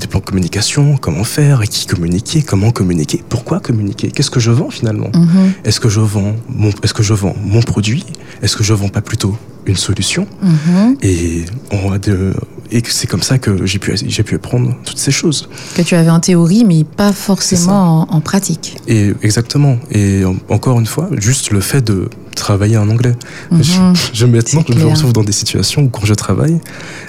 des 0.00 0.06
plans 0.08 0.18
de 0.20 0.24
communication, 0.24 0.96
comment 0.96 1.22
faire, 1.24 1.60
à 1.60 1.66
qui 1.66 1.86
communiquer, 1.86 2.42
comment 2.42 2.72
communiquer, 2.72 3.22
pourquoi 3.28 3.60
communiquer, 3.60 4.10
qu'est-ce 4.10 4.30
que 4.30 4.40
je 4.40 4.50
vends 4.50 4.70
finalement? 4.70 5.10
Mhm. 5.14 5.52
Est-ce 5.64 5.78
que 5.78 5.88
je 5.88 6.00
vends 6.00 6.34
mon, 6.48 6.70
est-ce 6.82 6.92
que 6.94 7.04
je 7.04 7.14
vends 7.14 7.36
mon 7.44 7.62
produit? 7.62 8.04
Est-ce 8.42 8.56
que 8.56 8.64
je 8.64 8.74
vends 8.74 8.88
pas 8.88 9.00
plutôt 9.00 9.36
une 9.66 9.76
solution? 9.76 10.26
Mhm. 10.42 10.96
Et 11.02 11.44
on 11.70 11.92
a 11.92 11.98
de, 11.98 12.34
et 12.72 12.82
c'est 12.88 13.06
comme 13.06 13.22
ça 13.22 13.38
que 13.38 13.64
j'ai 13.64 13.78
pu, 13.78 13.92
j'ai 13.96 14.22
pu 14.24 14.34
apprendre 14.34 14.74
toutes 14.84 14.98
ces 14.98 15.12
choses. 15.12 15.48
Que 15.76 15.82
tu 15.82 15.94
avais 15.94 16.10
en 16.10 16.20
théorie, 16.20 16.64
mais 16.64 16.82
pas 16.82 17.12
forcément 17.12 18.08
en, 18.10 18.16
en 18.16 18.20
pratique. 18.20 18.76
Et 18.88 19.12
exactement. 19.22 19.78
Et 19.92 20.24
en- 20.24 20.36
encore 20.48 20.80
une 20.80 20.86
fois, 20.86 21.08
juste 21.18 21.52
le 21.52 21.60
fait 21.60 21.82
de 21.84 22.08
travailler 22.40 22.76
en 22.78 22.88
anglais. 22.88 23.14
Mhm. 23.52 23.62
Je, 23.62 23.72
je 24.12 24.26
maintenant, 24.26 24.62
C'est 24.66 24.74
je 24.74 24.78
me 24.84 24.90
retrouve 24.90 25.12
dans 25.12 25.22
des 25.24 25.32
situations 25.32 25.82
où 25.82 25.88
quand 25.88 26.04
je 26.04 26.14
travaille, 26.14 26.58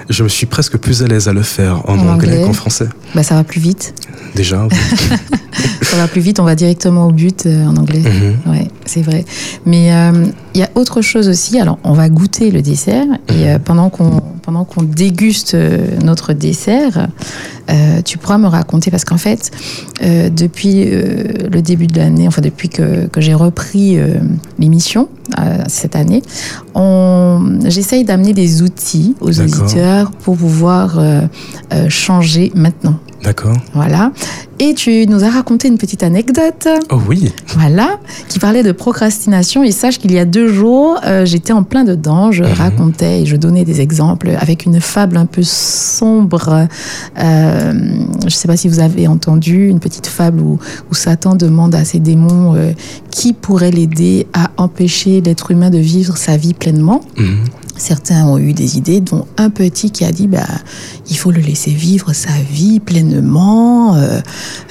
je 0.08 0.22
me 0.22 0.28
suis 0.28 0.46
presque 0.46 0.76
plus 0.76 1.02
à 1.02 1.06
l'aise 1.08 1.26
à 1.28 1.32
le 1.32 1.42
faire 1.42 1.82
en, 1.88 1.94
En 1.98 2.08
anglais, 2.08 2.32
anglais. 2.34 2.42
qu'en 2.44 2.52
français. 2.52 2.88
Bah, 3.14 3.22
ça 3.22 3.34
va 3.34 3.42
plus 3.44 3.60
vite. 3.60 3.94
Déjà. 4.36 4.68
Ça 5.82 5.98
va 5.98 6.08
plus 6.08 6.22
vite, 6.22 6.40
on 6.40 6.44
va 6.44 6.54
directement 6.54 7.06
au 7.06 7.12
but 7.12 7.44
euh, 7.44 7.66
en 7.66 7.76
anglais. 7.76 8.00
Mhm. 8.00 8.50
Ouais, 8.50 8.68
c'est 8.86 9.02
vrai. 9.02 9.26
Mais 9.66 9.92
euh, 9.92 10.24
il 10.54 10.60
y 10.60 10.64
a 10.64 10.70
autre 10.74 11.02
chose 11.02 11.28
aussi. 11.28 11.60
Alors, 11.60 11.78
on 11.84 11.92
va 11.92 12.08
goûter 12.08 12.50
le 12.50 12.62
dessert 12.62 13.04
et 13.28 13.50
euh, 13.50 13.58
pendant 13.58 13.90
qu'on 13.90 14.22
pendant 14.42 14.64
qu'on 14.64 14.82
déguste 14.82 15.56
notre 16.02 16.32
dessert, 16.32 17.06
tu 18.04 18.18
pourras 18.18 18.38
me 18.38 18.48
raconter 18.48 18.90
parce 18.90 19.04
qu'en 19.04 19.16
fait, 19.16 19.52
depuis 20.02 20.84
le 20.84 21.62
début 21.62 21.86
de 21.86 21.96
l'année, 21.96 22.26
enfin 22.26 22.42
depuis 22.42 22.68
que, 22.68 23.06
que 23.06 23.20
j'ai 23.20 23.34
repris 23.34 23.98
l'émission 24.58 25.08
cette 25.68 25.96
année, 25.96 26.22
j'essaye 27.64 28.04
d'amener 28.04 28.32
des 28.32 28.62
outils 28.62 29.14
aux 29.20 29.40
auditeurs 29.40 30.10
pour 30.10 30.36
pouvoir 30.36 30.98
euh, 30.98 31.22
euh, 31.72 31.88
changer 31.88 32.52
maintenant. 32.54 32.98
D'accord. 33.22 33.56
Voilà. 33.72 34.10
Et 34.58 34.74
tu 34.74 35.06
nous 35.08 35.24
as 35.24 35.30
raconté 35.30 35.68
une 35.68 35.78
petite 35.78 36.02
anecdote. 36.02 36.68
Oh 36.90 36.98
oui. 37.08 37.32
Voilà, 37.48 37.98
qui 38.28 38.38
parlait 38.38 38.62
de 38.62 38.72
procrastination. 38.72 39.62
Et 39.62 39.72
sache 39.72 39.98
qu'il 39.98 40.12
y 40.12 40.18
a 40.18 40.24
deux 40.24 40.52
jours, 40.52 41.00
euh, 41.04 41.24
j'étais 41.24 41.52
en 41.52 41.62
plein 41.62 41.84
dedans. 41.84 42.32
Je 42.32 42.44
racontais 42.44 43.22
et 43.22 43.26
je 43.26 43.36
donnais 43.36 43.64
des 43.64 43.80
exemples 43.80 44.30
avec 44.38 44.64
une 44.66 44.80
fable 44.80 45.16
un 45.16 45.26
peu 45.26 45.42
sombre. 45.42 46.68
Euh, 47.18 47.72
je 48.20 48.24
ne 48.24 48.30
sais 48.30 48.48
pas 48.48 48.56
si 48.56 48.68
vous 48.68 48.80
avez 48.80 49.06
entendu 49.06 49.68
une 49.68 49.80
petite 49.80 50.06
fable 50.06 50.40
où, 50.40 50.58
où 50.90 50.94
Satan 50.94 51.34
demande 51.34 51.74
à 51.74 51.84
ses 51.84 51.98
démons 51.98 52.54
euh, 52.54 52.72
qui 53.10 53.32
pourrait 53.32 53.70
l'aider 53.70 54.26
à 54.32 54.50
empêcher 54.56 55.20
l'être 55.20 55.50
humain 55.50 55.70
de 55.70 55.78
vivre 55.78 56.16
sa 56.16 56.36
vie 56.36 56.54
pleinement. 56.62 57.00
Mhm. 57.18 57.44
Certains 57.76 58.24
ont 58.26 58.38
eu 58.38 58.52
des 58.52 58.76
idées, 58.76 59.00
dont 59.00 59.26
un 59.36 59.50
petit 59.50 59.90
qui 59.90 60.04
a 60.04 60.12
dit 60.12 60.28
bah, 60.28 60.46
il 61.10 61.16
faut 61.16 61.32
le 61.32 61.40
laisser 61.40 61.72
vivre 61.72 62.12
sa 62.12 62.30
vie 62.50 62.78
pleinement, 62.78 63.96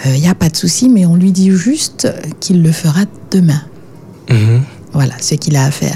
il 0.05 0.21
n'y 0.21 0.29
a 0.29 0.35
pas 0.35 0.49
de 0.49 0.55
souci, 0.55 0.87
mais 0.87 1.05
on 1.05 1.15
lui 1.15 1.31
dit 1.31 1.51
juste 1.51 2.07
qu'il 2.39 2.63
le 2.63 2.71
fera 2.71 3.01
demain. 3.31 3.61
Mhm. 4.29 4.61
Voilà 4.93 5.13
ce 5.21 5.35
qu'il 5.35 5.55
a 5.55 5.65
à 5.65 5.71
faire. 5.71 5.95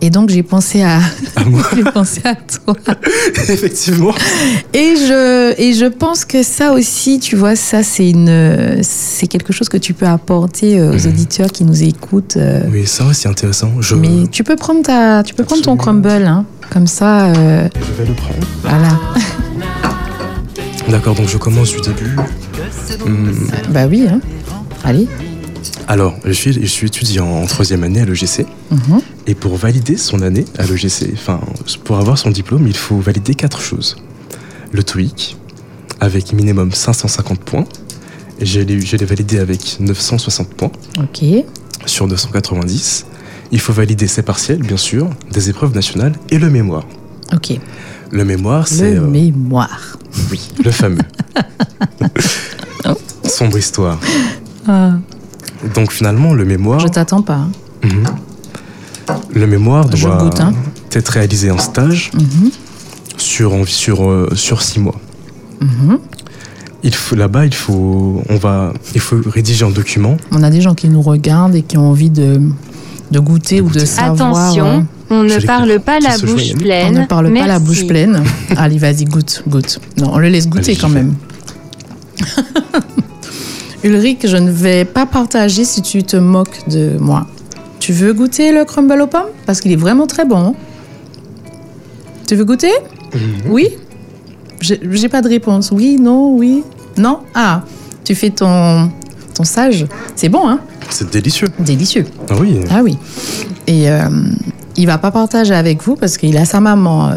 Et 0.00 0.10
donc 0.10 0.30
j'ai 0.30 0.42
pensé 0.42 0.82
à, 0.82 0.98
À 1.36 1.44
moi. 1.44 1.62
j'ai 1.76 1.84
pensé 1.84 2.20
à 2.24 2.34
toi. 2.34 2.74
Effectivement. 3.48 4.12
Et 4.74 4.94
je, 4.96 5.54
et 5.60 5.72
je 5.74 5.86
pense 5.86 6.24
que 6.24 6.42
ça 6.42 6.72
aussi, 6.72 7.20
tu 7.20 7.36
vois, 7.36 7.54
ça 7.54 7.82
c'est 7.84 8.10
une, 8.10 8.80
c'est 8.82 9.28
quelque 9.28 9.52
chose 9.52 9.68
que 9.68 9.76
tu 9.76 9.94
peux 9.94 10.06
apporter 10.06 10.78
euh, 10.80 10.92
aux 10.96 11.06
auditeurs 11.06 11.48
qui 11.52 11.64
nous 11.64 11.82
écoutent. 11.84 12.36
euh, 12.36 12.62
Oui, 12.72 12.86
ça 12.86 13.04
aussi 13.04 13.28
intéressant. 13.28 13.70
Je, 13.80 13.94
Mais 13.94 14.26
tu 14.30 14.42
peux 14.42 14.56
prendre 14.56 14.82
ta, 14.82 15.22
tu 15.22 15.34
peux 15.34 15.44
prendre 15.44 15.62
ton 15.62 15.76
crumble, 15.76 16.08
hein, 16.26 16.44
comme 16.70 16.86
ça, 16.88 17.26
euh, 17.26 17.68
je 17.74 18.02
vais 18.02 18.08
le 18.08 18.14
prendre. 18.14 18.46
voilà. 18.62 18.98
D'accord, 20.88 21.14
donc 21.14 21.28
je 21.28 21.36
commence 21.38 21.70
du 21.70 21.80
début. 21.80 22.16
Bah 23.70 23.86
oui, 23.88 24.06
hein. 24.10 24.20
Allez. 24.84 25.06
Alors, 25.88 26.14
je 26.24 26.32
suis, 26.32 26.52
je 26.52 26.66
suis 26.66 26.86
étudiant 26.86 27.26
en 27.26 27.46
troisième 27.46 27.84
année 27.84 28.00
à 28.00 28.04
l'EGC. 28.04 28.46
Mhm. 28.70 29.00
Et 29.26 29.34
pour 29.34 29.56
valider 29.56 29.96
son 29.96 30.22
année 30.22 30.44
à 30.58 30.64
l'EGC, 30.64 31.10
enfin, 31.14 31.40
pour 31.84 31.98
avoir 31.98 32.18
son 32.18 32.30
diplôme, 32.30 32.66
il 32.66 32.76
faut 32.76 32.98
valider 32.98 33.34
quatre 33.34 33.60
choses. 33.60 33.96
Le 34.72 34.82
TOEIC, 34.82 35.36
avec 36.00 36.32
minimum 36.32 36.72
550 36.72 37.40
points. 37.40 37.64
Je 38.40 38.60
l'ai 38.60 39.04
validé 39.04 39.38
avec 39.38 39.76
960 39.78 40.48
points 40.54 40.72
Ok. 40.98 41.24
sur 41.86 42.08
290. 42.08 43.06
Il 43.52 43.60
faut 43.60 43.72
valider 43.72 44.06
ses 44.08 44.22
partiels, 44.22 44.62
bien 44.62 44.76
sûr, 44.78 45.08
des 45.30 45.50
épreuves 45.50 45.74
nationales 45.74 46.14
et 46.30 46.38
le 46.38 46.48
mémoire. 46.50 46.84
Ok. 47.32 47.52
Le 48.10 48.24
mémoire, 48.24 48.66
c'est 48.66 48.94
Le 48.94 49.02
euh, 49.02 49.06
mémoire. 49.06 49.98
oui, 50.30 50.40
le 50.64 50.70
fameux. 50.70 50.98
Sombre 53.24 53.58
histoire. 53.58 53.98
Ah, 54.66 54.94
Donc 55.74 55.92
finalement, 55.92 56.34
le 56.34 56.44
mémoire, 56.44 56.80
je 56.80 56.88
t'attends 56.88 57.22
pas. 57.22 57.46
Mhm. 57.84 58.04
le 59.34 59.46
mémoire 59.46 59.86
Je 59.94 60.06
doit 60.06 60.16
goûte, 60.18 60.40
hein. 60.40 60.52
être 60.92 61.08
réalisé 61.08 61.50
en 61.50 61.58
stage 61.58 62.10
Mhm. 62.14 62.50
sur 63.16 63.68
sur 63.68 64.08
euh, 64.08 64.30
sur 64.34 64.62
six 64.62 64.80
mois. 64.80 64.98
Mhm. 65.60 65.98
Il 66.84 66.94
faut 66.94 67.14
là-bas, 67.16 67.46
il 67.46 67.54
faut 67.54 68.22
on 68.28 68.36
va 68.36 68.72
il 68.94 69.00
faut 69.00 69.16
rédiger 69.26 69.64
un 69.64 69.70
document. 69.70 70.16
On 70.32 70.42
a 70.42 70.50
des 70.50 70.60
gens 70.60 70.74
qui 70.74 70.88
nous 70.88 71.02
regardent 71.02 71.54
et 71.54 71.62
qui 71.62 71.76
ont 71.78 71.88
envie 71.90 72.10
de, 72.10 72.40
de 73.12 73.20
goûter 73.20 73.56
De 73.58 73.62
ou 73.62 73.70
de 73.70 73.84
savoir. 73.84 74.14
Attention, 74.14 74.66
euh, 74.66 74.80
on 75.10 75.22
ne 75.22 75.38
parle 75.46 75.78
pas 75.80 76.00
la 76.00 76.18
bouche 76.18 76.54
pleine. 76.54 76.96
on 76.96 77.00
ne 77.02 77.06
parle 77.06 77.32
pas 77.32 77.46
la 77.46 77.58
bouche 77.60 77.86
pleine. 77.86 78.22
Allez, 78.56 78.78
vas-y, 78.78 79.04
goûte, 79.04 79.42
goûte. 79.46 79.78
Non, 79.98 80.10
on 80.14 80.18
le 80.18 80.28
laisse 80.28 80.48
goûter 80.48 80.72
Allez, 80.72 80.76
quand 80.80 80.88
même. 80.88 81.14
Ulrich, 83.84 84.26
je 84.26 84.36
ne 84.36 84.50
vais 84.50 84.84
pas 84.84 85.06
partager 85.06 85.64
si 85.64 85.82
tu 85.82 86.02
te 86.04 86.16
moques 86.16 86.68
de 86.68 86.96
moi. 87.00 87.26
Tu 87.80 87.92
veux 87.92 88.12
goûter 88.12 88.52
le 88.52 88.64
crumble 88.64 89.00
aux 89.00 89.06
pommes? 89.08 89.30
Parce 89.44 89.60
qu'il 89.60 89.72
est 89.72 89.76
vraiment 89.76 90.06
très 90.06 90.24
bon. 90.24 90.54
Tu 92.28 92.36
veux 92.36 92.44
goûter? 92.44 92.70
Oui? 93.48 93.68
J'ai 94.60 94.78
j'ai 94.90 95.08
pas 95.08 95.20
de 95.20 95.28
réponse. 95.28 95.70
Oui, 95.72 95.96
non, 95.98 96.32
oui, 96.36 96.62
non 96.96 97.18
Ah, 97.34 97.62
tu 98.04 98.14
fais 98.14 98.30
ton, 98.30 98.88
ton 99.34 99.42
sage. 99.44 99.86
C'est 100.14 100.28
bon, 100.28 100.48
hein? 100.48 100.60
C'est 100.88 101.10
délicieux. 101.10 101.48
Délicieux. 101.58 102.06
Ah 102.30 102.34
oui. 102.40 102.60
Ah 102.70 102.80
oui. 102.84 102.96
Et 103.66 103.90
euh, 103.90 104.02
il 104.76 104.86
va 104.86 104.98
pas 104.98 105.10
partager 105.10 105.54
avec 105.54 105.82
vous 105.82 105.96
parce 105.96 106.16
qu'il 106.16 106.36
a 106.36 106.44
sa 106.44 106.60
maman 106.60 107.08
euh, 107.08 107.14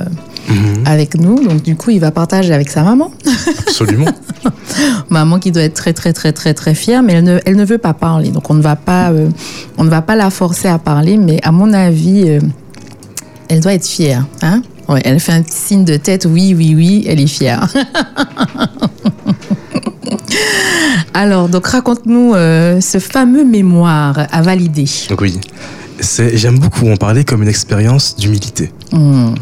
Mhm. 0.49 0.83
avec 0.85 1.15
nous. 1.15 1.43
Donc 1.43 1.63
du 1.63 1.75
coup, 1.75 1.89
il 1.91 1.99
va 1.99 2.11
partager 2.11 2.53
avec 2.53 2.69
sa 2.69 2.83
maman. 2.83 3.11
Absolument. 3.59 4.11
maman 5.09 5.39
qui 5.39 5.51
doit 5.51 5.63
être 5.63 5.73
très 5.73 5.93
très 5.93 6.13
très 6.13 6.33
très 6.33 6.53
très 6.53 6.75
fière, 6.75 7.03
mais 7.03 7.13
elle 7.13 7.23
ne, 7.23 7.39
elle 7.45 7.55
ne 7.55 7.65
veut 7.65 7.77
pas 7.77 7.93
parler. 7.93 8.29
Donc 8.29 8.49
on 8.49 8.53
ne 8.53 8.61
va 8.61 8.75
pas 8.75 9.11
euh, 9.11 9.29
on 9.77 9.83
ne 9.83 9.89
va 9.89 10.01
pas 10.01 10.15
la 10.15 10.29
forcer 10.29 10.67
à 10.67 10.79
parler. 10.79 11.17
Mais 11.17 11.39
à 11.43 11.51
mon 11.51 11.73
avis, 11.73 12.25
euh, 12.27 12.39
elle 13.49 13.59
doit 13.61 13.73
être 13.73 13.87
fière. 13.87 14.25
Hein 14.41 14.61
Ouais, 14.87 15.01
elle 15.03 15.19
fait 15.19 15.31
un 15.31 15.41
petit 15.41 15.57
signe 15.57 15.83
de 15.83 15.97
tête. 15.97 16.27
Oui, 16.29 16.53
oui, 16.55 16.75
oui. 16.75 17.03
Elle 17.07 17.19
est 17.19 17.27
fière. 17.27 17.67
Alors, 21.13 21.49
donc 21.49 21.65
raconte-nous 21.65 22.33
euh, 22.35 22.79
ce 22.81 22.99
fameux 22.99 23.45
mémoire 23.45 24.27
à 24.31 24.41
valider. 24.41 24.85
Donc 25.09 25.21
oui. 25.21 25.39
J'aime 26.33 26.59
beaucoup 26.59 26.87
en 26.89 26.97
parler 26.97 27.23
comme 27.23 27.41
une 27.41 27.47
expérience 27.47 28.15
d'humilité. 28.17 28.71
Hmm. 28.91 29.33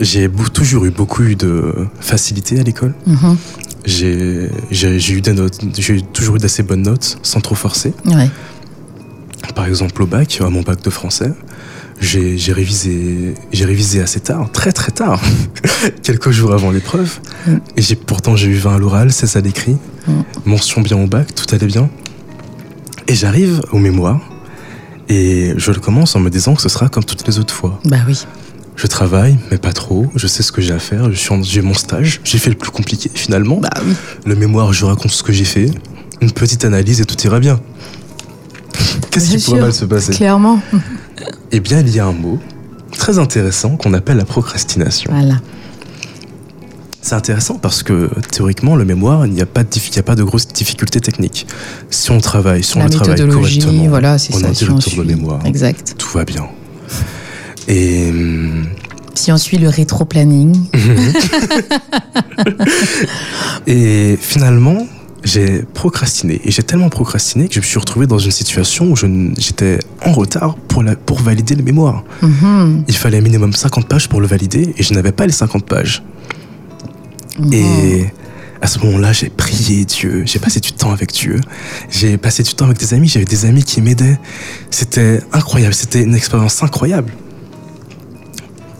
J'ai 0.00 0.28
toujours 0.52 0.84
eu 0.84 0.90
beaucoup 0.90 1.22
eu 1.22 1.36
de 1.36 1.72
facilité 2.00 2.60
à 2.60 2.62
l'école. 2.62 2.94
Mhm. 3.06 3.36
J'ai 3.84 4.50
j'ai 4.70 4.98
j'ai 4.98 5.14
eu 5.14 5.20
des 5.20 5.32
notes, 5.32 5.58
j'ai 5.78 6.00
toujours 6.00 6.36
eu 6.36 6.38
d'assez 6.38 6.62
bonnes 6.62 6.82
notes 6.82 7.18
sans 7.22 7.40
trop 7.40 7.54
forcer. 7.54 7.94
Ouais. 8.04 8.28
Par 9.54 9.66
exemple 9.66 10.02
au 10.02 10.06
bac, 10.06 10.38
à 10.40 10.50
mon 10.50 10.62
bac 10.62 10.82
de 10.82 10.90
français, 10.90 11.32
j'ai 12.00 12.52
révisé, 12.52 14.02
assez 14.02 14.20
tard, 14.20 14.50
très 14.52 14.72
très 14.72 14.92
tard, 14.92 15.22
quelques 16.02 16.30
jours 16.30 16.52
avant 16.52 16.70
l'épreuve. 16.70 17.20
Mm. 17.46 17.56
Et 17.76 17.82
j'ai 17.82 17.94
pourtant 17.96 18.36
j'ai 18.36 18.48
eu 18.48 18.56
20 18.56 18.74
à 18.74 18.78
l'oral, 18.78 19.12
16 19.12 19.36
à 19.36 19.40
l'écrit, 19.40 19.76
Mm. 20.08 20.12
mention 20.44 20.80
bien 20.82 20.96
au 20.98 21.06
bac, 21.06 21.34
tout 21.34 21.46
allait 21.54 21.66
bien. 21.66 21.88
Et 23.08 23.14
j'arrive 23.14 23.60
au 23.72 23.78
mémoire 23.78 24.20
et 25.08 25.52
je 25.56 25.70
le 25.72 25.80
commence 25.80 26.14
en 26.16 26.20
me 26.20 26.30
disant 26.30 26.54
que 26.54 26.62
ce 26.62 26.68
sera 26.68 26.88
comme 26.88 27.04
toutes 27.04 27.26
les 27.26 27.38
autres 27.38 27.54
fois. 27.54 27.80
Bah 27.84 27.98
oui. 28.06 28.24
Je 28.76 28.86
travaille, 28.86 29.38
mais 29.50 29.56
pas 29.58 29.72
trop. 29.72 30.06
Je 30.14 30.26
sais 30.26 30.42
ce 30.42 30.52
que 30.52 30.60
j'ai 30.60 30.74
à 30.74 30.78
faire. 30.78 31.10
Je 31.10 31.16
suis 31.16 31.32
en- 31.32 31.42
j'ai 31.42 31.62
mon 31.62 31.72
stage. 31.74 32.20
J'ai 32.24 32.38
fait 32.38 32.50
le 32.50 32.56
plus 32.56 32.70
compliqué 32.70 33.10
finalement. 33.14 33.56
Bah 33.56 33.70
oui. 33.86 33.94
Le 34.26 34.34
mémoire, 34.36 34.72
je 34.72 34.84
raconte 34.84 35.10
ce 35.12 35.22
que 35.22 35.32
j'ai 35.32 35.44
fait. 35.46 35.70
Une 36.20 36.30
petite 36.30 36.64
analyse 36.64 37.00
et 37.00 37.04
tout 37.06 37.16
ira 37.26 37.40
bien. 37.40 37.58
Qu'est-ce 39.10 39.30
qui 39.36 39.42
pourrait 39.44 39.60
mal 39.62 39.72
se 39.72 39.84
passer 39.86 40.12
Clairement. 40.12 40.60
Eh 41.52 41.60
bien, 41.60 41.80
il 41.80 41.88
y 41.94 42.00
a 42.00 42.06
un 42.06 42.12
mot 42.12 42.38
très 42.92 43.18
intéressant 43.18 43.76
qu'on 43.76 43.94
appelle 43.94 44.18
la 44.18 44.24
procrastination. 44.26 45.10
Voilà. 45.12 45.36
C'est 47.00 47.14
intéressant 47.14 47.54
parce 47.54 47.82
que 47.82 48.10
théoriquement, 48.32 48.74
le 48.76 48.84
mémoire, 48.84 49.26
il 49.26 49.32
n'y 49.32 49.40
a 49.40 49.46
pas 49.46 49.62
de, 49.62 49.68
il 49.72 49.98
a 49.98 50.02
pas 50.02 50.16
de 50.16 50.24
grosses 50.24 50.48
difficultés 50.48 51.00
techniques. 51.00 51.46
Si 51.88 52.10
on 52.10 52.18
travaille, 52.20 52.64
si 52.64 52.76
on 52.76 52.80
La 52.80 52.86
le 52.86 52.90
travaille 52.90 53.28
correctement, 53.28 53.86
voilà, 53.88 54.14
on 54.14 54.18
ça. 54.18 54.48
a 54.48 54.50
de 54.50 55.02
mémoire, 55.04 55.46
Exact. 55.46 55.94
tout 55.96 56.08
va 56.12 56.24
bien. 56.24 56.46
Et 57.68 58.10
hum, 58.10 58.66
Si 59.14 59.32
on 59.32 59.36
suit 59.36 59.58
le 59.58 59.68
rétro-planning. 59.68 60.56
Et 63.66 64.16
finalement, 64.20 64.86
j'ai 65.24 65.62
procrastiné. 65.74 66.40
Et 66.44 66.50
j'ai 66.50 66.62
tellement 66.62 66.88
procrastiné 66.88 67.48
que 67.48 67.54
je 67.54 67.60
me 67.60 67.64
suis 67.64 67.78
retrouvé 67.78 68.06
dans 68.06 68.18
une 68.18 68.30
situation 68.30 68.90
où 68.90 68.96
j'étais 68.96 69.78
en 70.04 70.12
retard 70.12 70.54
pour, 70.54 70.82
la, 70.82 70.94
pour 70.96 71.20
valider 71.20 71.54
le 71.54 71.62
mémoire. 71.62 72.04
Mhm. 72.22 72.84
Il 72.86 72.96
fallait 72.96 73.20
minimum 73.20 73.52
50 73.52 73.88
pages 73.88 74.08
pour 74.08 74.20
le 74.20 74.26
valider 74.26 74.74
et 74.76 74.82
je 74.82 74.94
n'avais 74.94 75.12
pas 75.12 75.26
les 75.26 75.32
50 75.32 75.66
pages. 75.66 76.02
Mhm. 77.38 77.52
Et 77.52 78.06
à 78.62 78.66
ce 78.66 78.78
moment-là, 78.80 79.12
j'ai 79.12 79.28
prié 79.28 79.84
Dieu, 79.84 80.22
j'ai 80.24 80.38
passé 80.38 80.60
du 80.60 80.72
temps 80.72 80.92
avec 80.92 81.12
Dieu, 81.12 81.40
j'ai 81.90 82.16
passé 82.16 82.42
du 82.42 82.54
temps 82.54 82.64
avec 82.64 82.78
des 82.78 82.94
amis, 82.94 83.08
j'avais 83.08 83.24
des 83.24 83.44
amis 83.44 83.64
qui 83.64 83.82
m'aidaient. 83.82 84.18
C'était 84.70 85.20
incroyable, 85.32 85.74
c'était 85.74 86.02
une 86.02 86.14
expérience 86.14 86.62
incroyable. 86.62 87.12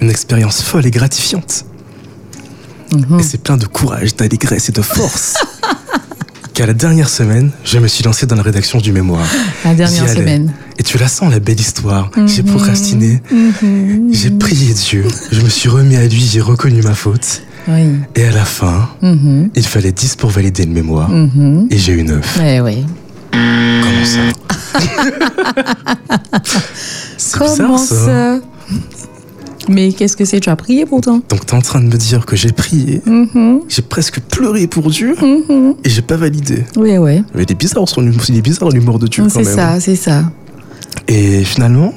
Une 0.01 0.11
expérience 0.11 0.63
folle 0.63 0.87
et 0.87 0.91
gratifiante. 0.91 1.65
Mhm. 2.93 3.21
Et 3.21 3.23
c'est 3.23 3.43
plein 3.43 3.57
de 3.57 3.67
courage, 3.67 4.15
d'allégresse 4.17 4.69
et 4.69 4.73
de 4.73 4.83
force. 4.83 5.35
Qu'à 6.55 6.67
la 6.67 6.73
dernière 6.75 7.09
semaine, 7.11 7.51
je 7.65 7.79
me 7.79 7.87
suis 7.89 8.03
lancé 8.05 8.25
dans 8.27 8.37
la 8.37 8.43
rédaction 8.43 8.79
du 8.79 8.93
mémoire. 8.93 9.27
La 9.65 9.75
dernière 9.75 10.09
semaine. 10.09 10.53
Et 10.79 10.83
tu 10.83 10.97
la 10.97 11.09
sens, 11.09 11.31
la 11.31 11.39
belle 11.41 11.61
histoire. 11.61 12.11
J'ai 12.27 12.43
Mhm. 12.43 12.51
procrastiné, 12.51 13.21
Mhm. 13.31 14.09
j'ai 14.13 14.31
prié 14.31 14.73
Dieu, 14.73 15.05
je 15.33 15.41
me 15.43 15.49
suis 15.51 15.69
remis 15.69 15.97
à 15.97 16.07
lui, 16.07 16.21
j'ai 16.21 16.41
reconnu 16.41 16.81
ma 16.83 16.95
faute. 16.95 17.43
Oui. 17.69 17.89
Et 18.15 18.25
à 18.25 18.31
la 18.33 18.45
fin, 18.45 18.89
Mhm. 19.03 19.51
il 19.55 19.67
fallait 19.67 19.93
10 19.93 20.15
pour 20.17 20.31
valider 20.31 20.65
le 20.65 20.73
mémoire. 20.73 21.11
Et 21.71 21.77
j'ai 21.79 21.93
eu 21.93 22.05
9. 22.05 22.39
Eh 22.43 22.61
oui. 22.61 22.87
Comment 23.33 24.05
ça 24.05 24.21
bizarre 27.19 27.57
Comment 27.57 27.79
ça. 27.79 28.07
ça 28.07 28.39
Mais 29.69 29.93
qu'est-ce 29.93 30.17
que 30.17 30.25
c'est? 30.25 30.41
Tu 30.41 30.49
as 30.51 30.57
prié 30.57 30.87
pourtant 30.87 31.21
Donc 31.29 31.47
t'es 31.47 31.55
en 31.55 31.61
train 31.63 31.81
de 31.81 31.87
me 31.87 31.97
dire 31.97 32.25
que 32.27 32.37
j'ai 32.37 32.53
prié, 32.53 33.03
Mhm, 33.07 33.61
j'ai 33.69 33.83
presque 33.83 34.21
pleuré 34.21 34.67
pour 34.67 34.91
Dieu 34.91 35.15
mhm. 35.21 35.75
et 35.85 35.89
j'ai 35.89 36.03
pas 36.03 36.17
validé. 36.17 36.65
Oui, 36.77 36.97
ouais. 36.99 37.23
Mais 37.35 37.43
il 37.45 37.51
est 37.53 37.55
bizarre, 37.59 37.89
son 37.89 38.03
humour, 38.07 38.23
il 38.29 38.37
est 38.37 38.43
bizarre 38.43 38.71
l'humour 38.71 38.99
de 38.99 39.07
Dieu 39.07 39.25
quand 39.25 39.29
C'est 39.31 39.45
même. 39.45 39.55
ça, 39.55 39.81
c'est 39.81 39.97
ça. 39.97 40.25
Et 41.09 41.45
finalement, 41.45 41.93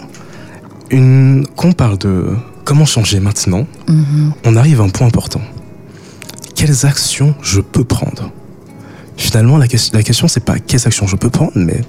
une, 0.91 1.45
quand 1.55 1.69
on 1.69 1.73
parle 1.73 1.97
de 1.97 2.27
comment 2.65 2.85
changer 2.85 3.19
maintenant, 3.19 3.65
Mhm. 3.87 4.33
on 4.45 4.55
arrive 4.55 4.81
à 4.81 4.83
un 4.83 4.89
point 4.89 5.07
important. 5.07 5.41
Quelles 6.55 6.85
actions 6.85 7.35
je 7.41 7.61
peux 7.61 7.83
prendre? 7.83 8.31
Finalement, 9.17 9.57
la, 9.57 9.67
question- 9.67 9.97
la 9.97 10.03
question, 10.03 10.27
c'est 10.27 10.43
pas 10.43 10.59
quelles 10.59 10.85
actions 10.87 11.05
je 11.07 11.15
peux 11.15 11.29
prendre, 11.29 11.51
mais 11.55 11.81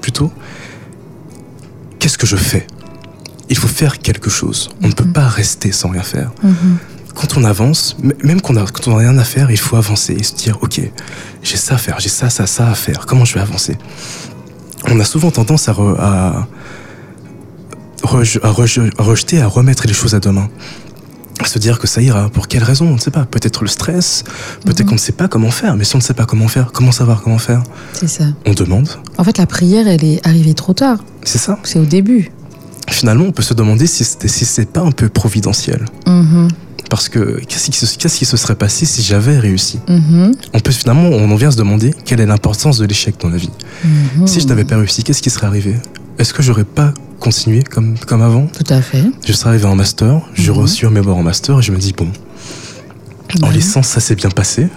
plutôt 0.00 0.30
qu'est-ce 1.98 2.18
que 2.18 2.26
je 2.26 2.36
fais? 2.36 2.66
Il 3.50 3.56
faut 3.58 3.68
faire 3.68 3.98
quelque 3.98 4.30
chose. 4.30 4.70
On 4.82 4.88
ne 4.88 4.92
peut 4.92 5.04
pas 5.12 5.28
rester 5.28 5.70
sans 5.72 5.90
rien 5.90 6.02
faire. 6.02 6.30
Mhm. 6.42 6.54
Quand 7.14 7.36
on 7.36 7.44
avance, 7.44 7.96
même 8.24 8.40
quand 8.40 8.56
on 8.88 8.90
n'a 8.90 8.96
rien 8.98 9.16
à 9.18 9.24
faire, 9.24 9.50
il 9.50 9.58
faut 9.58 9.76
avancer 9.76 10.14
et 10.18 10.22
se 10.24 10.34
dire 10.34 10.58
ok, 10.62 10.80
j'ai 11.42 11.56
ça 11.56 11.74
à 11.74 11.78
faire, 11.78 12.00
j'ai 12.00 12.08
ça, 12.08 12.28
ça, 12.30 12.46
ça 12.46 12.68
à 12.70 12.74
faire. 12.74 13.06
Comment 13.06 13.24
je 13.24 13.34
vais 13.34 13.40
avancer? 13.40 13.76
On 14.90 14.98
a 14.98 15.04
souvent 15.04 15.30
tendance 15.30 15.68
à, 15.68 15.72
re- 15.72 15.96
à, 15.98 16.48
reje- 18.02 18.40
à 18.42 18.50
reje- 18.50 18.90
à 18.98 19.02
rejeter, 19.02 19.40
à 19.40 19.46
remettre 19.46 19.86
les 19.86 19.92
choses 19.94 20.14
à 20.14 20.20
demain. 20.20 20.48
À 21.40 21.46
se 21.46 21.58
dire 21.58 21.78
que 21.78 21.86
ça 21.86 22.00
ira. 22.00 22.30
Pour 22.30 22.48
quelle 22.48 22.62
raison? 22.64 22.86
On 22.88 22.94
ne 22.94 22.98
sait 22.98 23.10
pas. 23.10 23.24
Peut-être 23.26 23.62
le 23.62 23.68
stress, 23.68 24.24
peut-être 24.64 24.80
Mhm. 24.80 24.86
qu'on 24.86 24.94
ne 24.94 25.00
sait 25.00 25.12
pas 25.12 25.28
comment 25.28 25.50
faire. 25.50 25.76
Mais 25.76 25.84
si 25.84 25.94
on 25.96 25.98
ne 25.98 26.02
sait 26.02 26.14
pas 26.14 26.26
comment 26.26 26.48
faire, 26.48 26.72
comment 26.72 26.92
savoir 26.92 27.22
comment 27.22 27.38
faire? 27.38 27.62
C'est 27.92 28.08
ça. 28.08 28.24
On 28.46 28.54
demande. 28.54 28.88
En 29.18 29.24
fait, 29.24 29.38
la 29.38 29.46
prière, 29.46 29.86
elle 29.88 30.04
est 30.04 30.24
arrivée 30.26 30.54
trop 30.54 30.74
tard. 30.74 30.98
C'est 31.24 31.38
ça. 31.38 31.58
C'est 31.64 31.78
au 31.78 31.84
début. 31.84 32.30
Finalement, 32.90 33.24
on 33.26 33.32
peut 33.32 33.42
se 33.42 33.54
demander 33.54 33.86
si 33.86 34.04
c'est 34.04 34.70
pas 34.70 34.80
un 34.80 34.90
peu 34.92 35.08
providentiel. 35.08 35.84
Mhm, 36.06 36.48
Parce 36.90 37.08
que 37.08 37.40
qu'est-ce 37.48 37.70
qui, 37.70 37.86
se- 37.86 37.96
qu'est-ce 37.98 38.18
qui 38.18 38.24
se 38.26 38.36
serait 38.36 38.54
passé 38.54 38.84
si 38.86 39.02
j'avais 39.02 39.38
réussi? 39.38 39.80
Mhm, 39.88 40.32
On 40.52 40.60
peut 40.60 40.70
finalement, 40.72 41.08
on 41.08 41.30
en 41.30 41.34
vient 41.36 41.48
à 41.48 41.50
se 41.52 41.56
demander 41.56 41.94
quelle 42.04 42.20
est 42.20 42.26
l'importance 42.26 42.78
de 42.78 42.84
l'échec 42.86 43.14
dans 43.20 43.30
la 43.30 43.36
vie. 43.38 43.50
mhm. 43.84 44.26
Si 44.26 44.40
je 44.40 44.46
n'avais 44.46 44.64
pas 44.64 44.76
réussi, 44.76 45.02
qu'est-ce 45.02 45.22
qui 45.22 45.30
serait 45.30 45.46
arrivé? 45.46 45.76
Est-ce 46.18 46.32
que 46.34 46.42
j'aurais 46.42 46.64
pas 46.64 46.92
continué 47.20 47.62
comme, 47.62 47.96
comme 48.06 48.22
avant? 48.22 48.46
Tout 48.46 48.72
à 48.72 48.80
fait. 48.82 49.02
Je 49.26 49.32
serais 49.32 49.50
arrivé 49.50 49.64
en 49.64 49.74
master, 49.76 50.20
j'ai 50.34 50.50
reçu 50.52 50.86
un 50.86 50.90
mémoire 50.90 51.16
en 51.16 51.22
master 51.22 51.58
et 51.58 51.62
je 51.62 51.72
me 51.72 51.78
dis, 51.78 51.92
bon, 51.96 52.08
en 53.42 53.48
oui. 53.48 53.54
licence, 53.54 53.88
ça 53.88 54.00
s'est 54.00 54.14
bien 54.14 54.30
passé. 54.30 54.68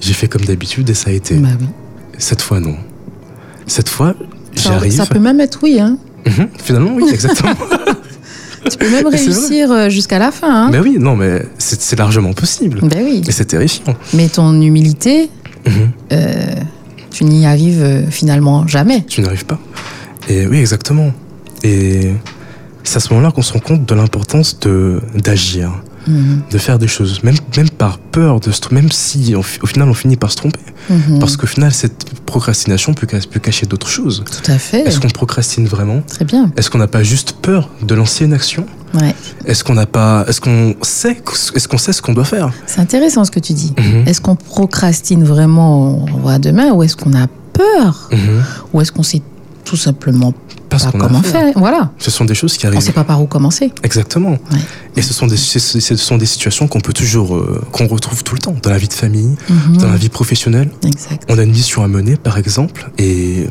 J'ai 0.00 0.14
fait 0.14 0.28
comme 0.28 0.44
d'habitude 0.44 0.88
et 0.90 0.94
ça 0.94 1.10
a 1.10 1.12
été. 1.12 1.34
Bah 1.36 1.48
oui. 1.60 1.66
Cette 2.18 2.40
fois, 2.40 2.60
non. 2.60 2.76
Cette 3.66 3.88
fois, 3.88 4.14
j'arrive. 4.54 4.92
ça 4.94 5.06
peut 5.06 5.18
même 5.18 5.40
être 5.40 5.58
oui. 5.62 5.80
Hein. 5.80 5.98
Mhm, 6.26 6.48
Finalement, 6.62 6.90
oui, 6.94 7.04
exactement. 7.12 7.54
Tu 8.70 8.78
peux 8.78 8.90
même 8.90 9.06
réussir 9.06 9.70
euh, 9.70 9.88
jusqu'à 9.88 10.18
la 10.18 10.32
fin. 10.32 10.66
Hein. 10.66 10.68
mais 10.72 10.80
oui, 10.80 10.96
non, 10.98 11.14
mais 11.14 11.42
c'est 11.58 11.96
largement 11.98 12.32
possible. 12.32 12.80
Ben 12.82 13.00
oui. 13.04 13.22
Et 13.26 13.30
c'est 13.32 13.44
terrifiant. 13.44 13.94
Mais 14.12 14.28
ton 14.28 14.60
humilité, 14.60 15.30
Mhm. 15.66 15.72
euh, 16.12 16.54
tu 17.10 17.24
n'y 17.24 17.46
arrives 17.46 17.82
euh, 17.82 18.02
finalement 18.10 18.66
jamais. 18.66 19.04
Tu 19.06 19.20
n'arrives 19.20 19.46
pas. 19.46 19.58
Et 20.28 20.46
oui, 20.46 20.58
exactement. 20.58 21.12
Et 21.62 22.10
c'est 22.84 22.96
à 22.96 23.00
ce 23.00 23.10
moment-là 23.14 23.30
qu'on 23.32 23.42
se 23.42 23.52
rend 23.52 23.60
compte 23.60 23.84
de 23.86 23.94
l'importance 23.94 24.58
de 24.60 25.00
d'agir, 25.14 25.70
Mhm, 26.08 26.42
de 26.50 26.58
faire 26.58 26.78
des 26.78 26.86
choses, 26.88 27.22
même, 27.24 27.34
même 27.56 27.68
par 27.70 27.98
peur, 27.98 28.38
de 28.40 28.50
se, 28.52 28.60
même 28.72 28.90
si 28.92 29.34
au, 29.34 29.42
fi- 29.42 29.58
au 29.62 29.66
final 29.66 29.88
on 29.88 29.94
finit 29.94 30.16
par 30.16 30.30
se 30.30 30.36
tromper. 30.36 30.60
mhm. 30.88 31.18
Parce 31.18 31.36
qu'au 31.36 31.46
final, 31.46 31.72
cette 31.72 32.20
procrastination 32.26 32.94
peut, 32.94 33.06
ca- 33.10 33.18
peut 33.30 33.40
cacher 33.40 33.66
d'autres 33.66 33.88
choses. 33.88 34.22
Tout 34.30 34.50
à 34.52 34.58
fait. 34.58 34.80
Est-ce 34.86 35.00
qu'on 35.00 35.08
procrastine 35.08 35.66
vraiment? 35.66 36.02
Très 36.02 36.24
bien. 36.24 36.50
Est-ce 36.56 36.70
qu'on 36.70 36.78
n'a 36.78 36.86
pas 36.86 37.02
juste 37.02 37.32
peur 37.42 37.70
de 37.82 37.94
lancer 37.94 38.24
une 38.24 38.32
action? 38.34 38.66
Ouais. 38.94 39.14
Est-ce 39.46 39.64
qu'on 39.64 39.74
n'a 39.74 39.86
pas, 39.86 40.24
est-ce 40.28 40.40
qu'on 40.40 40.76
sait, 40.82 41.20
est-ce 41.54 41.66
qu'on 41.68 41.78
sait 41.78 41.92
ce 41.92 42.00
qu'on 42.00 42.12
doit 42.14 42.24
faire? 42.24 42.50
C'est 42.66 42.80
intéressant 42.80 43.24
ce 43.24 43.30
que 43.30 43.40
tu 43.40 43.52
dis. 43.52 43.74
Mhm. 43.78 44.06
Est-ce 44.06 44.20
qu'on 44.20 44.36
procrastine 44.36 45.24
vraiment, 45.24 46.04
on 46.04 46.18
voit 46.18 46.38
demain, 46.38 46.72
ou 46.72 46.82
est-ce 46.82 46.96
qu'on 46.96 47.12
a 47.14 47.26
peur? 47.52 48.10
Ou 48.72 48.80
est-ce 48.80 48.92
qu'on 48.92 49.02
sait 49.02 49.22
tout 49.64 49.76
simplement 49.76 50.32
Pas 50.68 50.78
ce 50.78 50.84
pas 50.86 50.90
qu'on 50.92 51.00
à 51.00 51.06
comment 51.06 51.22
faire. 51.22 51.32
faire 51.42 51.52
Voilà. 51.56 51.90
Ce 51.98 52.10
sont 52.10 52.24
des 52.24 52.34
choses 52.34 52.56
qui 52.56 52.66
On 52.66 52.70
ne 52.70 52.74
arrivent. 52.76 52.86
sait 52.86 52.92
pas 52.92 53.04
par 53.04 53.22
où 53.22 53.26
commencer. 53.26 53.72
Exactement. 53.82 54.30
Ouais. 54.32 54.58
Et 54.96 55.02
ce 55.02 55.14
sont 55.14 55.26
des, 55.26 55.36
ce 55.36 55.58
ce 55.58 55.96
sont 55.96 56.16
des 56.16 56.26
situations 56.26 56.66
qu'on 56.68 56.80
peut 56.80 56.92
toujours, 56.92 57.36
euh, 57.36 57.60
qu'on 57.72 57.86
retrouve 57.86 58.24
tout 58.24 58.34
le 58.34 58.40
temps 58.40 58.54
dans 58.62 58.70
la 58.70 58.78
vie 58.78 58.88
de 58.88 58.92
famille, 58.92 59.36
Mhm. 59.48 59.76
dans 59.78 59.88
la 59.88 59.96
vie 59.96 60.08
professionnelle. 60.08 60.70
Exact. 60.84 61.22
On 61.28 61.38
a 61.38 61.42
une 61.42 61.52
mission 61.52 61.82
à 61.84 61.88
mener, 61.88 62.16
par 62.16 62.36
exemple, 62.38 62.90
et 62.98 63.46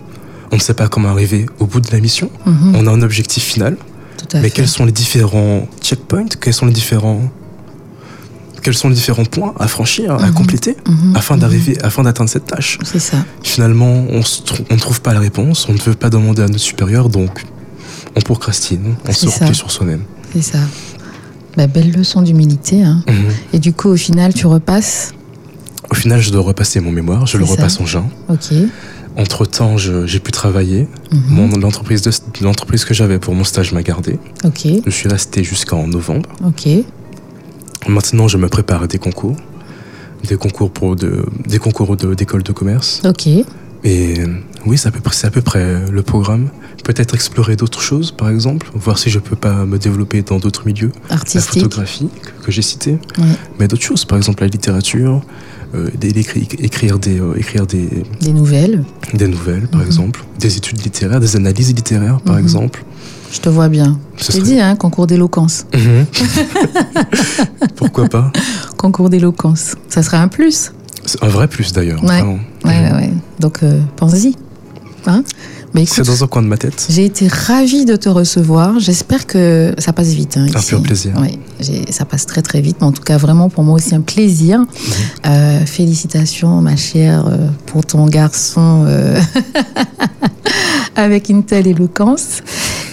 on 0.51 0.55
ne 0.57 0.62
sait 0.62 0.74
pas 0.74 0.88
comment 0.88 1.10
arriver 1.10 1.45
au 1.60 1.65
bout 1.65 1.79
de 1.79 1.91
la 1.91 2.00
mission. 2.00 2.29
Mhm. 2.45 2.75
On 2.75 2.88
a 2.88 2.91
un 2.91 3.01
objectif 3.01 3.43
final, 3.43 3.77
Tout 4.17 4.38
à 4.38 4.41
mais 4.41 4.50
fait. 4.50 4.55
quels 4.57 4.67
sont 4.67 4.86
les 4.86 4.91
différents 4.91 5.67
checkpoints? 5.81 6.25
Quels 6.41 6.53
sont 6.53 6.65
les 6.65 6.74
différents 6.74 7.22
quels 8.65 8.74
sont 8.74 8.89
les 8.89 8.95
différents 8.95 9.25
points 9.25 9.53
à 9.60 9.67
franchir, 9.67 10.15
à 10.15 10.25
Mhm. 10.27 10.34
compléter, 10.34 10.75
Mhm. 10.89 11.15
afin 11.15 11.36
Mhm. 11.36 11.41
d'arriver, 11.41 11.77
afin 11.84 12.01
d'atteindre 12.01 12.31
cette 12.31 12.48
tâche 12.48 12.79
C'est 12.84 12.98
ça. 13.00 13.17
Finalement, 13.43 14.05
on 14.10 14.22
ne 14.74 14.79
trouve 14.79 15.01
pas 15.01 15.13
la 15.13 15.19
réponse, 15.19 15.67
on 15.69 15.74
ne 15.74 15.77
veut 15.79 15.93
pas 15.93 16.10
demander 16.10 16.41
à 16.41 16.48
notre 16.48 16.57
supérieur, 16.63 17.10
donc 17.10 17.43
on 18.15 18.22
procrastine, 18.22 18.95
on 19.07 19.13
se 19.13 19.27
replie 19.27 19.53
sur 19.53 19.69
soi-même. 19.69 20.01
C'est 20.34 20.41
ça. 20.41 20.57
Bah, 21.55 21.67
belle 21.67 21.91
leçon 21.91 22.24
d'humilité. 22.24 22.81
Hein. 22.84 23.03
Mhm. 23.07 23.13
Et 23.53 23.60
du 23.60 23.72
coup, 23.72 23.89
au 23.89 23.95
final, 23.98 24.34
tu 24.34 24.48
repasses? 24.48 25.13
Au 25.91 25.95
final, 25.95 26.19
je 26.19 26.32
dois 26.32 26.41
repasser 26.41 26.80
mon 26.80 26.91
mémoire, 26.91 27.28
je 27.28 27.38
le 27.38 27.45
ça. 27.45 27.51
repasse 27.51 27.80
en 27.80 27.86
juin. 27.86 28.08
Ok. 28.30 28.51
Entre-temps, 29.15 29.78
je- 29.78 30.08
j'ai 30.08 30.19
pu 30.19 30.32
travailler. 30.32 30.88
Mhm. 31.12 31.62
L'entreprise 32.41 32.84
que 32.84 32.93
j'avais 32.95 33.19
pour 33.19 33.36
mon 33.36 33.43
stage 33.43 33.71
m'a 33.73 33.84
gardé. 33.84 34.17
Ok. 34.43 34.67
Je 34.86 34.89
suis 34.89 35.08
resté 35.08 35.43
jusqu'en 35.43 35.86
novembre. 35.88 36.28
Ok. 36.43 36.67
Maintenant, 37.88 38.28
je 38.28 38.38
me 38.38 38.48
prépare 38.48 38.84
à 38.84 38.88
des 38.88 38.98
concours. 38.98 39.36
Des 40.28 40.38
concours 40.38 40.71
pour 40.71 40.95
de, 40.95 41.26
des 41.48 41.60
concours 41.60 41.95
d'école 41.95 42.41
de, 42.41 42.52
commerce. 42.52 43.02
Ok. 43.06 43.28
Et 43.84 44.15
oui, 44.65 44.78
c'est 44.80 44.88
à, 44.88 44.91
peu 44.91 45.00
près- 45.02 45.13
c'est 45.15 45.28
à 45.28 45.32
peu 45.32 45.41
près 45.41 45.86
le 45.91 46.02
programme. 46.02 46.50
Peut-être 46.84 47.13
explorer 47.13 47.56
d'autres 47.56 47.82
choses, 47.82 48.12
par 48.12 48.30
exemple. 48.30 48.67
Voir 48.74 48.98
si 48.98 49.12
je 49.12 49.19
peux 49.19 49.36
pas 49.36 49.65
me 49.65 49.78
développer 49.78 50.24
dans 50.24 50.39
d'autres 50.39 50.65
milieux. 50.65 50.91
La 51.10 51.15
Artistique. 51.17 51.62
photographie, 51.63 52.10
que, 52.24 52.45
que 52.45 52.52
j'ai 52.52 52.63
cité. 52.63 52.93
Ouais. 53.19 53.26
Mais 53.60 53.67
d'autres 53.67 53.84
choses, 53.84 54.06
par 54.06 54.17
exemple 54.17 54.41
la 54.41 54.48
littérature. 54.50 55.21
euh, 55.74 55.89
écrire 56.60 57.00
des, 57.00 57.19
euh, 57.19 57.34
écrire 57.38 57.67
des, 57.67 57.89
Des 58.21 58.32
nouvelles. 58.32 58.84
des 59.13 59.28
nouvelles, 59.28 59.67
par 59.67 59.82
Mhm. 59.82 59.88
exemple. 59.88 60.24
Des 60.39 60.56
études 60.58 60.82
littéraires, 60.82 61.19
des 61.19 61.36
analyses 61.36 61.74
littéraires, 61.76 62.21
par 62.21 62.36
Mhm. 62.36 62.41
exemple. 62.41 62.86
Je 63.32 63.40
te 63.40 63.50
vois 63.50 63.68
bien. 63.70 64.00
J'ai 64.18 64.24
serait- 64.34 64.42
dit, 64.42 64.60
hein, 64.60 64.76
concours 64.76 65.08
d'éloquence. 65.08 65.66
Mhm. 65.74 66.06
Pourquoi 67.76 68.08
pas 68.08 68.32
Concours 68.78 69.10
d'éloquence. 69.10 69.76
Ça 69.90 70.04
serait 70.04 70.18
un 70.18 70.28
plus. 70.28 70.72
C'est 71.06 71.22
un 71.24 71.28
vrai 71.28 71.48
plus 71.48 71.72
d'ailleurs. 71.74 72.04
Ouais. 72.04 72.22
vraiment. 72.22 72.40
Ouais. 72.98 73.12
Donc, 73.40 73.60
euh, 73.64 73.80
pense-y. 73.96 74.36
Hein 75.08 75.24
Mais 75.76 75.86
C'est 75.86 76.04
dans 76.06 76.24
un 76.24 76.28
coin 76.28 76.42
de 76.42 76.48
ma 76.48 76.58
tête. 76.58 76.88
j'ai 76.90 77.06
été 77.06 77.28
ravie 77.28 77.86
de 77.86 77.96
te 77.96 78.10
recevoir. 78.10 78.80
J'espère 78.80 79.28
que 79.28 79.74
ça 79.78 79.94
passe 79.94 80.08
vite. 80.08 80.38
Hein, 80.38 80.48
Un 80.56 80.62
pur 80.62 80.82
plaisir. 80.82 81.14
J'ai- 81.60 81.92
ça 81.92 82.06
passe 82.06 82.26
très 82.26 82.42
très 82.42 82.62
vite. 82.62 82.78
Mais 82.82 82.88
en 82.88 82.92
tout 82.92 83.04
cas, 83.04 83.18
vraiment 83.18 83.50
pour 83.50 83.64
moi 83.64 83.76
aussi 83.76 83.94
un 83.94 84.02
plaisir. 84.02 84.60
Mhm. 84.62 84.68
Euh, 85.28 85.66
félicitations, 85.66 86.62
ma 86.62 86.76
chère, 86.76 87.28
euh, 87.28 87.48
pour 87.68 87.86
ton 87.86 88.08
garçon 88.08 88.86
euh, 88.88 89.20
avec 90.96 91.30
une 91.30 91.44
telle 91.44 91.68
éloquence. 91.68 92.42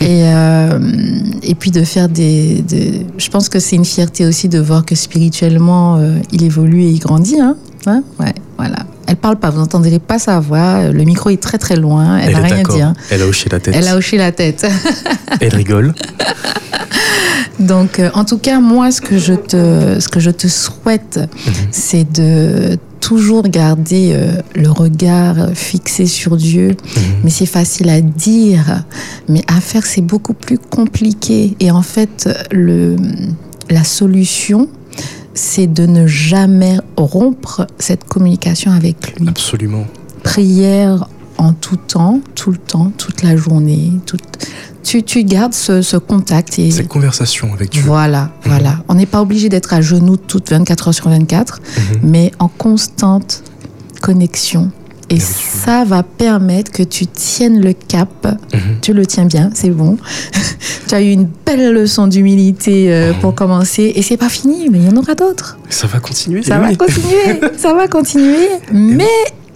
Et, 0.03 0.25
euh, 0.27 0.79
et 1.43 1.55
puis 1.55 1.71
de 1.71 1.85
faire 1.85 2.09
des, 2.09 2.63
des- 2.63 3.07
Je 3.19 3.29
pense 3.31 3.49
que 3.49 3.59
c'est 3.61 3.77
une 3.77 3.85
fierté 3.85 4.27
aussi 4.27 4.49
de 4.49 4.59
voir 4.59 4.85
que 4.85 4.95
spirituellement, 4.95 5.97
euh, 5.97 6.19
il 6.33 6.43
évolue 6.45 6.83
et 6.83 6.91
il 6.91 6.99
grandit. 6.99 7.41
Hein 7.41 7.57
Hein? 7.87 8.03
Ouais, 8.21 8.33
voilà. 8.59 8.77
Elle 9.09 9.17
parle 9.17 9.37
pas, 9.37 9.51
vous 9.51 9.59
n'entendrez 9.59 9.99
pas 9.99 10.19
sa 10.19 10.39
voix. 10.41 10.89
Le 10.91 11.05
micro 11.05 11.31
est 11.31 11.43
très 11.43 11.59
très 11.59 11.77
loin. 11.77 12.19
Elle 12.19 12.33
n'a 12.33 12.39
rien 12.43 12.63
dit. 12.63 12.81
hein. 12.81 12.95
Elle 13.11 13.23
a 13.23 13.27
hoché 13.27 13.49
la 13.51 13.59
tête. 13.61 13.75
Elle 13.77 13.89
a 13.89 13.97
hoché 13.97 14.17
la 14.19 14.33
tête. 14.33 14.67
Elle 15.41 15.55
rigole. 15.55 15.95
Donc, 17.63 17.99
euh, 17.99 18.11
en 18.15 18.25
tout 18.25 18.39
cas, 18.39 18.61
moi, 18.61 18.91
ce 18.91 19.01
que 19.01 19.19
je 19.19 19.35
te, 19.35 19.99
ce 20.01 20.09
que 20.09 20.21
je 20.21 20.31
te 20.31 20.49
souhaite, 20.49 21.19
Mhm. 21.19 21.53
c'est 21.71 22.13
de 22.13 22.79
toujours 23.01 23.43
garder 23.49 24.13
euh, 24.15 24.41
le 24.55 24.71
regard 24.71 25.51
fixé 25.55 26.07
sur 26.07 26.37
Dieu. 26.37 26.69
Mhm. 26.69 27.03
Mais 27.25 27.31
c'est 27.31 27.47
facile 27.47 27.89
à 27.89 28.01
dire, 28.01 28.85
mais 29.29 29.43
à 29.49 29.61
faire, 29.61 29.85
c'est 29.87 30.03
beaucoup 30.03 30.35
plus 30.35 30.59
compliqué. 30.59 31.57
Et 31.61 31.71
en 31.71 31.83
fait, 31.83 32.29
le, 32.53 32.97
la 33.71 33.85
solution, 33.85 34.69
c'est 35.35 35.67
de 35.73 35.87
ne 35.87 36.07
jamais 36.07 36.77
rompre 36.97 37.67
cette 37.79 38.05
communication 38.05 38.71
avec 38.71 39.19
lui. 39.19 39.29
Absolument. 39.29 39.85
Prière 40.23 41.09
en 41.43 41.53
tout 41.53 41.77
temps, 41.77 42.21
tout 42.35 42.51
le 42.53 42.57
temps, 42.57 42.93
toute 42.97 43.23
la 43.23 43.37
journée. 43.37 43.93
Tout... 44.07 44.17
Tu, 44.85 45.03
tu 45.03 45.23
gardes 45.25 45.55
ce, 45.55 45.81
ce 45.83 45.97
contact 45.97 46.59
et 46.59 46.71
Cette 46.71 46.89
conversation 46.89 47.53
avec 47.53 47.71
Dieu. 47.71 47.83
voilà, 47.85 48.31
voilà. 48.45 48.79
On 48.89 48.95
n'est 48.95 49.07
pas 49.07 49.21
obligé 49.23 49.49
d'être 49.49 49.73
à 49.73 49.81
genoux 49.81 50.17
toutes 50.17 50.51
24 50.51 50.89
heures 50.89 50.95
sur 50.95 51.09
24, 51.09 51.61
Mhm. 51.61 52.11
mais 52.11 52.31
en 52.39 52.49
constante 52.49 53.43
connexion 54.01 54.71
Et 55.11 55.17
Bien 55.17 55.25
ça 55.27 55.85
va 55.85 56.03
permettre 56.03 56.71
que 56.73 56.83
tu 56.83 57.07
tiennes 57.07 57.61
le 57.61 57.73
cap. 57.75 58.27
Mhm. 58.55 58.61
Tu 58.81 58.93
le 58.93 59.05
tiens 59.07 59.25
bien, 59.27 59.51
c'est 59.55 59.71
bon. 59.71 59.99
tu 60.89 60.95
as 60.95 61.03
eu 61.03 61.11
une 61.11 61.29
belle 61.47 61.73
leçon 61.73 62.07
d'humilité 62.07 62.93
euh, 62.93 63.13
Mhm. 63.13 63.21
pour 63.21 63.35
commencer. 63.35 63.93
Et 63.95 64.03
c'est 64.03 64.17
pas 64.17 64.29
fini, 64.31 64.69
mais 64.71 64.79
il 64.79 64.87
y 64.87 64.89
en 64.89 64.97
aura 64.97 65.15
d'autres. 65.15 65.59
Ça 65.69 65.87
va 65.87 66.01
continuer. 66.01 66.43
Ça 66.43 66.57
eh 66.57 66.61
va 66.61 66.69
oui. 66.71 66.77
continuer, 66.77 67.41
ça 67.59 67.75
va 67.75 67.89
continuer. 67.89 68.49
Mais, 68.73 69.05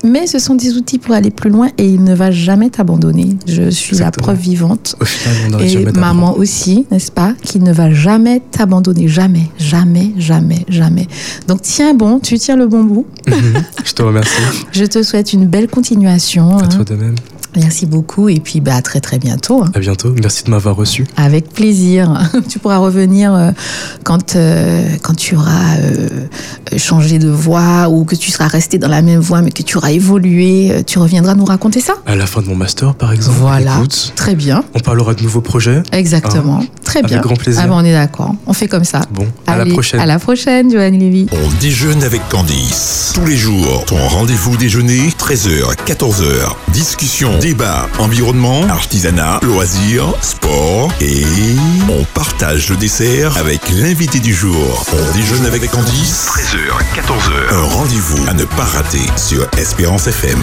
mais 0.04 0.26
ce 0.26 0.38
sont 0.38 0.54
des 0.54 0.76
outils 0.76 0.98
pour 0.98 1.14
aller 1.14 1.30
plus 1.30 1.50
loin 1.50 1.68
et 1.78 1.86
il 1.86 2.04
ne 2.04 2.14
va 2.14 2.30
jamais 2.30 2.70
t'abandonner. 2.70 3.36
Je 3.46 3.70
suis 3.70 3.96
la 3.98 4.10
preuve 4.10 4.38
vivante. 4.38 4.96
Au 5.00 5.04
final, 5.04 5.62
Et 5.62 5.84
maman 5.98 6.36
aussi, 6.36 6.86
n'est-ce 6.90 7.10
pas, 7.10 7.34
qui 7.42 7.60
ne 7.60 7.72
va 7.72 7.90
jamais 7.90 8.40
t'abandonner. 8.50 9.08
Jamais, 9.08 9.50
jamais, 9.58 10.12
jamais, 10.18 10.64
jamais. 10.68 11.08
Donc 11.48 11.62
tiens 11.62 11.94
bon, 11.94 12.20
tu 12.20 12.38
tiens 12.38 12.56
le 12.56 12.66
bon 12.66 12.84
bout. 12.84 13.06
Mhm. 13.26 13.64
Je 13.84 13.92
te 13.92 14.02
remercie. 14.02 14.42
Je 14.72 14.84
te 14.84 15.02
souhaite 15.02 15.32
une 15.32 15.46
belle 15.46 15.68
continuation. 15.68 16.58
À 16.58 16.64
hein. 16.64 16.68
toi 16.68 16.84
de 16.84 16.94
même. 16.94 17.14
Merci 17.56 17.86
beaucoup 17.86 18.28
et 18.28 18.38
puis 18.40 18.60
bah, 18.60 18.74
à 18.76 18.82
très 18.82 19.00
très 19.00 19.18
bientôt. 19.18 19.62
hein. 19.64 19.70
À 19.74 19.78
bientôt. 19.80 20.14
Merci 20.22 20.44
de 20.44 20.50
m'avoir 20.50 20.76
reçu. 20.76 21.06
Avec 21.16 21.48
plaisir. 21.52 22.12
Tu 22.48 22.58
pourras 22.58 22.78
revenir 22.78 23.34
euh, 23.34 23.50
quand, 24.04 24.36
euh, 24.36 24.82
quand 25.02 25.14
tu 25.14 25.34
auras 25.36 25.76
euh, 25.78 26.08
changé 26.76 27.18
de 27.18 27.28
voie 27.28 27.88
ou 27.88 28.04
que 28.04 28.14
tu 28.14 28.30
seras 28.30 28.46
resté 28.46 28.78
dans 28.78 28.88
la 28.88 29.02
même 29.02 29.20
voie 29.20 29.42
mais 29.42 29.50
que 29.50 29.62
tu 29.62 29.76
auras 29.76 29.90
évolué. 29.92 30.82
Tu 30.86 30.98
reviendras 30.98 31.34
nous 31.34 31.44
raconter 31.44 31.80
ça 31.80 31.94
À 32.06 32.14
la 32.14 32.26
fin 32.26 32.40
de 32.42 32.46
mon 32.46 32.54
master, 32.54 32.94
par 32.94 33.12
exemple. 33.12 33.38
Voilà. 33.40 33.76
Écoute, 33.78 34.12
Très 34.16 34.34
bien. 34.34 34.62
on 34.74 34.80
parlera 34.80 35.14
de 35.14 35.22
nouveaux 35.22 35.40
projets. 35.40 35.82
Exactement. 35.92 36.60
Très 36.84 37.00
Avec 37.00 37.10
bien. 37.10 37.20
grand 37.20 37.34
plaisir. 37.36 37.62
Ah 37.64 37.68
ben, 37.68 37.74
on 37.74 37.84
est 37.84 37.92
d'accord. 37.92 38.34
On 38.46 38.52
fait 38.52 38.68
comme 38.68 38.84
ça. 38.84 39.00
Bon, 39.12 39.26
à 39.46 39.56
la 39.56 39.66
prochaine. 39.66 40.00
À 40.00 40.06
la 40.06 40.18
prochaine, 40.18 40.70
Joanne 40.70 40.98
Lévy. 40.98 41.26
On 41.32 41.60
déjeune 41.60 42.02
avec 42.04 42.26
Candice. 42.28 43.12
Tous 43.14 43.24
les 43.26 43.36
jours, 43.36 43.84
ton 43.86 43.96
rendez-vous 44.08 44.56
déjeuner, 44.56 45.08
13h, 45.18 45.74
14h. 45.86 46.52
Discussion, 46.72 47.30
débat, 47.46 47.88
environnement, 48.00 48.62
artisanat, 48.68 49.38
loisirs, 49.44 50.12
sport 50.20 50.90
et 51.00 51.24
on 51.88 52.02
partage 52.06 52.70
le 52.70 52.76
dessert 52.76 53.38
avec 53.38 53.60
l'invité 53.70 54.18
du 54.18 54.34
jour. 54.34 54.84
On 54.92 55.16
déjeune 55.16 55.46
avec 55.46 55.70
Candice, 55.70 56.26
13h, 56.26 57.00
14h. 57.00 57.54
Un 57.54 57.62
rendez-vous 57.62 58.28
à 58.28 58.34
ne 58.34 58.44
pas 58.44 58.64
rater 58.64 59.06
sur 59.16 59.46
Espérance 59.56 60.08
FM. 60.08 60.40